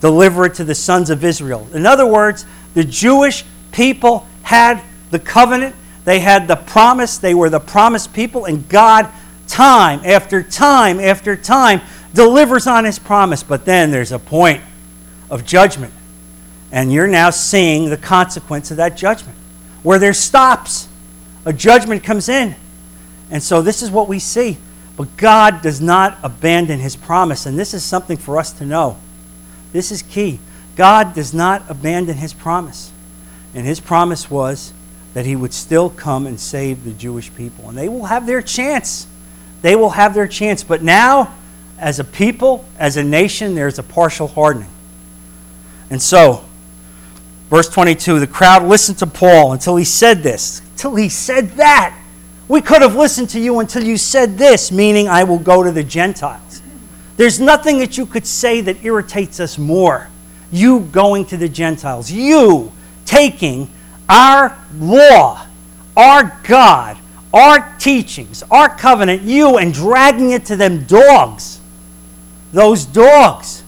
Deliver 0.00 0.46
it 0.46 0.54
to 0.54 0.64
the 0.64 0.74
sons 0.74 1.08
of 1.10 1.24
Israel. 1.24 1.68
In 1.72 1.86
other 1.86 2.04
words, 2.04 2.46
the 2.74 2.82
Jewish 2.82 3.44
people 3.70 4.26
had 4.42 4.82
the 5.12 5.20
covenant, 5.20 5.76
they 6.06 6.20
had 6.20 6.46
the 6.46 6.54
promise, 6.54 7.18
they 7.18 7.34
were 7.34 7.50
the 7.50 7.58
promised 7.58 8.14
people, 8.14 8.44
and 8.44 8.68
God, 8.68 9.12
time 9.48 10.00
after 10.04 10.40
time 10.40 11.00
after 11.00 11.34
time, 11.34 11.80
delivers 12.14 12.68
on 12.68 12.84
his 12.84 13.00
promise. 13.00 13.42
But 13.42 13.64
then 13.64 13.90
there's 13.90 14.12
a 14.12 14.20
point 14.20 14.62
of 15.28 15.44
judgment. 15.44 15.92
And 16.70 16.92
you're 16.92 17.08
now 17.08 17.30
seeing 17.30 17.90
the 17.90 17.96
consequence 17.96 18.70
of 18.70 18.76
that 18.76 18.96
judgment, 18.96 19.36
where 19.82 19.98
there 19.98 20.14
stops. 20.14 20.86
A 21.44 21.52
judgment 21.52 22.04
comes 22.04 22.28
in. 22.28 22.54
And 23.32 23.42
so 23.42 23.60
this 23.60 23.82
is 23.82 23.90
what 23.90 24.06
we 24.06 24.20
see. 24.20 24.58
But 24.96 25.16
God 25.16 25.60
does 25.60 25.80
not 25.80 26.18
abandon 26.22 26.78
his 26.78 26.94
promise, 26.94 27.46
and 27.46 27.58
this 27.58 27.74
is 27.74 27.82
something 27.82 28.16
for 28.16 28.38
us 28.38 28.52
to 28.52 28.64
know. 28.64 28.96
This 29.72 29.90
is 29.90 30.02
key. 30.02 30.38
God 30.76 31.14
does 31.14 31.34
not 31.34 31.64
abandon 31.68 32.18
his 32.18 32.32
promise. 32.32 32.92
And 33.54 33.66
his 33.66 33.80
promise 33.80 34.30
was 34.30 34.72
that 35.16 35.24
he 35.24 35.34
would 35.34 35.54
still 35.54 35.88
come 35.88 36.26
and 36.26 36.38
save 36.38 36.84
the 36.84 36.92
Jewish 36.92 37.34
people. 37.34 37.70
And 37.70 37.78
they 37.78 37.88
will 37.88 38.04
have 38.04 38.26
their 38.26 38.42
chance. 38.42 39.06
They 39.62 39.74
will 39.74 39.88
have 39.88 40.12
their 40.12 40.28
chance. 40.28 40.62
But 40.62 40.82
now, 40.82 41.34
as 41.78 41.98
a 41.98 42.04
people, 42.04 42.66
as 42.78 42.98
a 42.98 43.02
nation, 43.02 43.54
there's 43.54 43.78
a 43.78 43.82
partial 43.82 44.28
hardening. 44.28 44.68
And 45.88 46.02
so, 46.02 46.44
verse 47.48 47.66
22 47.70 48.20
the 48.20 48.26
crowd 48.26 48.64
listened 48.64 48.98
to 48.98 49.06
Paul 49.06 49.54
until 49.54 49.76
he 49.76 49.86
said 49.86 50.22
this, 50.22 50.60
until 50.72 50.96
he 50.96 51.08
said 51.08 51.52
that. 51.52 51.98
We 52.46 52.60
could 52.60 52.82
have 52.82 52.94
listened 52.94 53.30
to 53.30 53.40
you 53.40 53.60
until 53.60 53.84
you 53.84 53.96
said 53.96 54.36
this, 54.36 54.70
meaning, 54.70 55.08
I 55.08 55.24
will 55.24 55.38
go 55.38 55.62
to 55.62 55.72
the 55.72 55.82
Gentiles. 55.82 56.60
There's 57.16 57.40
nothing 57.40 57.78
that 57.78 57.96
you 57.96 58.04
could 58.04 58.26
say 58.26 58.60
that 58.60 58.84
irritates 58.84 59.40
us 59.40 59.56
more. 59.56 60.10
You 60.52 60.80
going 60.80 61.24
to 61.28 61.38
the 61.38 61.48
Gentiles, 61.48 62.10
you 62.10 62.70
taking 63.06 63.70
our 64.08 64.56
law, 64.78 65.46
our 65.96 66.38
God, 66.44 66.98
our 67.32 67.76
teachings, 67.78 68.42
our 68.50 68.68
covenant, 68.68 69.22
you, 69.22 69.58
and 69.58 69.72
dragging 69.72 70.30
it 70.30 70.46
to 70.46 70.56
them 70.56 70.84
dogs. 70.84 71.60
Those 72.52 72.84
dogs. 72.84 73.62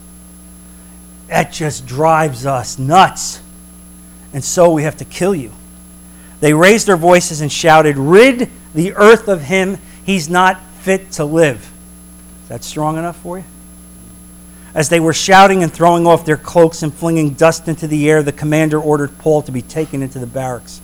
That 1.26 1.52
just 1.52 1.86
drives 1.86 2.46
us 2.46 2.78
nuts. 2.78 3.42
And 4.32 4.42
so 4.42 4.70
we 4.70 4.84
have 4.84 4.96
to 4.98 5.04
kill 5.04 5.34
you. 5.34 5.52
They 6.40 6.54
raised 6.54 6.86
their 6.86 6.96
voices 6.96 7.40
and 7.40 7.52
shouted, 7.52 7.96
Rid 7.96 8.50
the 8.74 8.94
earth 8.94 9.28
of 9.28 9.42
him, 9.42 9.78
he's 10.04 10.28
not 10.28 10.60
fit 10.80 11.10
to 11.12 11.24
live. 11.24 11.70
Is 12.44 12.48
that 12.48 12.64
strong 12.64 12.96
enough 12.96 13.16
for 13.16 13.38
you? 13.38 13.44
As 14.78 14.88
they 14.88 15.00
were 15.00 15.12
shouting 15.12 15.64
and 15.64 15.72
throwing 15.72 16.06
off 16.06 16.24
their 16.24 16.36
cloaks 16.36 16.84
and 16.84 16.94
flinging 16.94 17.30
dust 17.30 17.66
into 17.66 17.88
the 17.88 18.08
air, 18.08 18.22
the 18.22 18.30
commander 18.30 18.80
ordered 18.80 19.18
Paul 19.18 19.42
to 19.42 19.50
be 19.50 19.60
taken 19.60 20.04
into 20.04 20.20
the 20.20 20.26
barracks. 20.28 20.80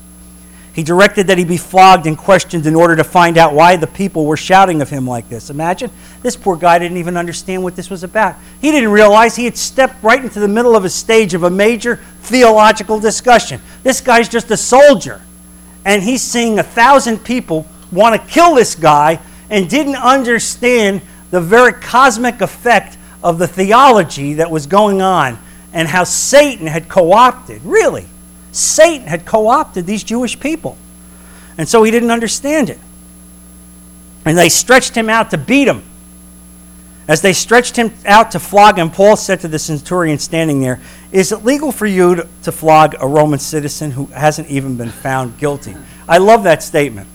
He 0.72 0.82
directed 0.82 1.28
that 1.28 1.38
he 1.38 1.44
be 1.44 1.56
flogged 1.56 2.04
and 2.08 2.18
questioned 2.18 2.66
in 2.66 2.74
order 2.74 2.96
to 2.96 3.04
find 3.04 3.38
out 3.38 3.54
why 3.54 3.76
the 3.76 3.86
people 3.86 4.26
were 4.26 4.36
shouting 4.36 4.82
of 4.82 4.90
him 4.90 5.06
like 5.06 5.28
this. 5.28 5.48
Imagine, 5.48 5.92
this 6.22 6.34
poor 6.34 6.56
guy 6.56 6.80
didn't 6.80 6.96
even 6.96 7.16
understand 7.16 7.62
what 7.62 7.76
this 7.76 7.88
was 7.88 8.02
about. 8.02 8.34
He 8.60 8.72
didn't 8.72 8.90
realize 8.90 9.36
he 9.36 9.44
had 9.44 9.56
stepped 9.56 10.02
right 10.02 10.24
into 10.24 10.40
the 10.40 10.48
middle 10.48 10.74
of 10.74 10.84
a 10.84 10.90
stage 10.90 11.32
of 11.32 11.44
a 11.44 11.50
major 11.50 12.00
theological 12.22 12.98
discussion. 12.98 13.60
This 13.84 14.00
guy's 14.00 14.28
just 14.28 14.50
a 14.50 14.56
soldier, 14.56 15.22
and 15.84 16.02
he's 16.02 16.20
seeing 16.20 16.58
a 16.58 16.64
thousand 16.64 17.18
people 17.18 17.64
want 17.92 18.20
to 18.20 18.28
kill 18.28 18.56
this 18.56 18.74
guy 18.74 19.20
and 19.50 19.70
didn't 19.70 19.94
understand 19.94 21.00
the 21.30 21.40
very 21.40 21.74
cosmic 21.74 22.40
effect 22.40 22.98
of 23.24 23.38
the 23.38 23.48
theology 23.48 24.34
that 24.34 24.50
was 24.50 24.66
going 24.66 25.00
on 25.00 25.38
and 25.72 25.88
how 25.88 26.04
Satan 26.04 26.66
had 26.68 26.88
co 26.88 27.12
opted, 27.12 27.62
really, 27.64 28.06
Satan 28.52 29.08
had 29.08 29.24
co 29.24 29.48
opted 29.48 29.86
these 29.86 30.04
Jewish 30.04 30.38
people. 30.38 30.76
And 31.56 31.68
so 31.68 31.82
he 31.82 31.90
didn't 31.90 32.10
understand 32.10 32.68
it. 32.68 32.78
And 34.24 34.36
they 34.36 34.48
stretched 34.48 34.94
him 34.94 35.08
out 35.08 35.30
to 35.30 35.38
beat 35.38 35.66
him. 35.66 35.82
As 37.06 37.20
they 37.20 37.32
stretched 37.32 37.76
him 37.76 37.92
out 38.06 38.30
to 38.30 38.40
flog 38.40 38.78
him, 38.78 38.90
Paul 38.90 39.16
said 39.16 39.40
to 39.40 39.48
the 39.48 39.58
centurion 39.58 40.18
standing 40.18 40.60
there, 40.60 40.80
Is 41.12 41.32
it 41.32 41.44
legal 41.44 41.70
for 41.72 41.86
you 41.86 42.14
to, 42.14 42.28
to 42.44 42.52
flog 42.52 42.94
a 42.98 43.06
Roman 43.06 43.38
citizen 43.38 43.90
who 43.90 44.06
hasn't 44.06 44.48
even 44.48 44.76
been 44.76 44.90
found 44.90 45.38
guilty? 45.38 45.76
I 46.08 46.18
love 46.18 46.44
that 46.44 46.62
statement. 46.62 47.08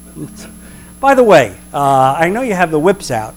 By 1.00 1.16
the 1.16 1.24
way, 1.24 1.58
uh, 1.74 2.16
I 2.18 2.30
know 2.30 2.42
you 2.42 2.54
have 2.54 2.72
the 2.72 2.80
whips 2.80 3.10
out, 3.10 3.34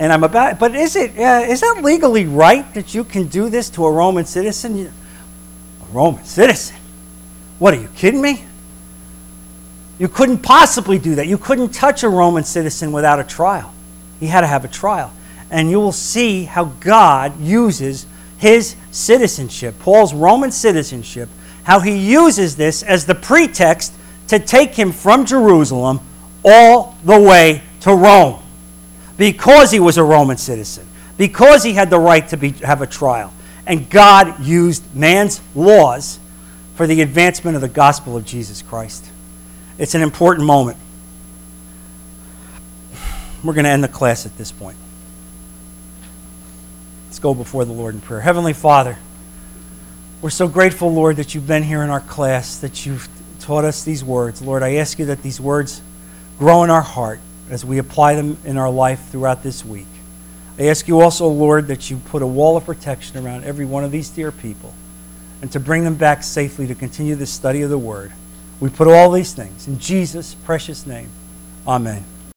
and 0.00 0.14
I'm 0.14 0.24
about, 0.24 0.58
but 0.58 0.74
is 0.74 0.96
it 0.96 1.16
uh, 1.18 1.44
is 1.46 1.60
that 1.60 1.82
legally 1.82 2.24
right 2.24 2.72
that 2.72 2.94
you 2.94 3.04
can 3.04 3.28
do 3.28 3.50
this 3.50 3.68
to 3.70 3.84
a 3.84 3.92
Roman 3.92 4.24
citizen? 4.24 4.86
A 4.86 5.84
Roman 5.92 6.24
citizen? 6.24 6.76
What 7.58 7.74
are 7.74 7.80
you 7.80 7.88
kidding 7.94 8.22
me? 8.22 8.46
You 9.98 10.08
couldn't 10.08 10.38
possibly 10.38 10.98
do 10.98 11.16
that. 11.16 11.26
You 11.26 11.36
couldn't 11.36 11.74
touch 11.74 12.02
a 12.02 12.08
Roman 12.08 12.44
citizen 12.44 12.92
without 12.92 13.20
a 13.20 13.24
trial. 13.24 13.74
He 14.18 14.26
had 14.26 14.40
to 14.40 14.46
have 14.46 14.64
a 14.64 14.68
trial. 14.68 15.12
And 15.50 15.70
you 15.70 15.78
will 15.78 15.92
see 15.92 16.44
how 16.44 16.64
God 16.64 17.38
uses 17.38 18.06
his 18.38 18.76
citizenship, 18.90 19.78
Paul's 19.80 20.14
Roman 20.14 20.50
citizenship, 20.50 21.28
how 21.64 21.80
he 21.80 21.98
uses 21.98 22.56
this 22.56 22.82
as 22.82 23.04
the 23.04 23.14
pretext 23.14 23.92
to 24.28 24.38
take 24.38 24.70
him 24.70 24.92
from 24.92 25.26
Jerusalem 25.26 26.00
all 26.42 26.96
the 27.04 27.20
way 27.20 27.60
to 27.80 27.94
Rome 27.94 28.39
because 29.20 29.70
he 29.70 29.78
was 29.78 29.98
a 29.98 30.02
Roman 30.02 30.38
citizen, 30.38 30.86
because 31.18 31.62
he 31.62 31.74
had 31.74 31.90
the 31.90 31.98
right 31.98 32.26
to 32.30 32.38
be, 32.38 32.52
have 32.52 32.80
a 32.80 32.86
trial. 32.86 33.34
And 33.66 33.90
God 33.90 34.42
used 34.42 34.96
man's 34.96 35.42
laws 35.54 36.18
for 36.74 36.86
the 36.86 37.02
advancement 37.02 37.54
of 37.54 37.60
the 37.60 37.68
gospel 37.68 38.16
of 38.16 38.24
Jesus 38.24 38.62
Christ. 38.62 39.04
It's 39.76 39.94
an 39.94 40.00
important 40.00 40.46
moment. 40.46 40.78
We're 43.44 43.52
going 43.52 43.64
to 43.64 43.70
end 43.70 43.84
the 43.84 43.88
class 43.88 44.24
at 44.24 44.38
this 44.38 44.52
point. 44.52 44.78
Let's 47.08 47.18
go 47.18 47.34
before 47.34 47.66
the 47.66 47.74
Lord 47.74 47.94
in 47.94 48.00
prayer. 48.00 48.22
Heavenly 48.22 48.54
Father, 48.54 48.96
we're 50.22 50.30
so 50.30 50.48
grateful, 50.48 50.94
Lord, 50.94 51.16
that 51.16 51.34
you've 51.34 51.46
been 51.46 51.62
here 51.62 51.82
in 51.82 51.90
our 51.90 52.00
class, 52.00 52.56
that 52.60 52.86
you've 52.86 53.06
taught 53.38 53.66
us 53.66 53.84
these 53.84 54.02
words. 54.02 54.40
Lord, 54.40 54.62
I 54.62 54.76
ask 54.76 54.98
you 54.98 55.04
that 55.04 55.22
these 55.22 55.42
words 55.42 55.82
grow 56.38 56.64
in 56.64 56.70
our 56.70 56.80
heart 56.80 57.20
as 57.50 57.64
we 57.64 57.78
apply 57.78 58.14
them 58.14 58.38
in 58.44 58.56
our 58.56 58.70
life 58.70 59.08
throughout 59.10 59.42
this 59.42 59.64
week. 59.64 59.86
I 60.58 60.66
ask 60.66 60.86
you 60.88 61.00
also, 61.00 61.26
Lord, 61.26 61.66
that 61.68 61.90
you 61.90 61.96
put 61.96 62.22
a 62.22 62.26
wall 62.26 62.56
of 62.56 62.64
protection 62.64 63.24
around 63.24 63.44
every 63.44 63.64
one 63.64 63.84
of 63.84 63.90
these 63.90 64.08
dear 64.08 64.30
people 64.30 64.74
and 65.42 65.50
to 65.52 65.60
bring 65.60 65.84
them 65.84 65.94
back 65.94 66.22
safely 66.22 66.66
to 66.66 66.74
continue 66.74 67.14
the 67.14 67.26
study 67.26 67.62
of 67.62 67.70
the 67.70 67.78
Word. 67.78 68.12
We 68.60 68.68
put 68.68 68.88
all 68.88 69.10
these 69.10 69.32
things 69.32 69.66
in 69.66 69.78
Jesus' 69.78 70.34
precious 70.34 70.86
name. 70.86 71.08
Amen. 71.66 72.04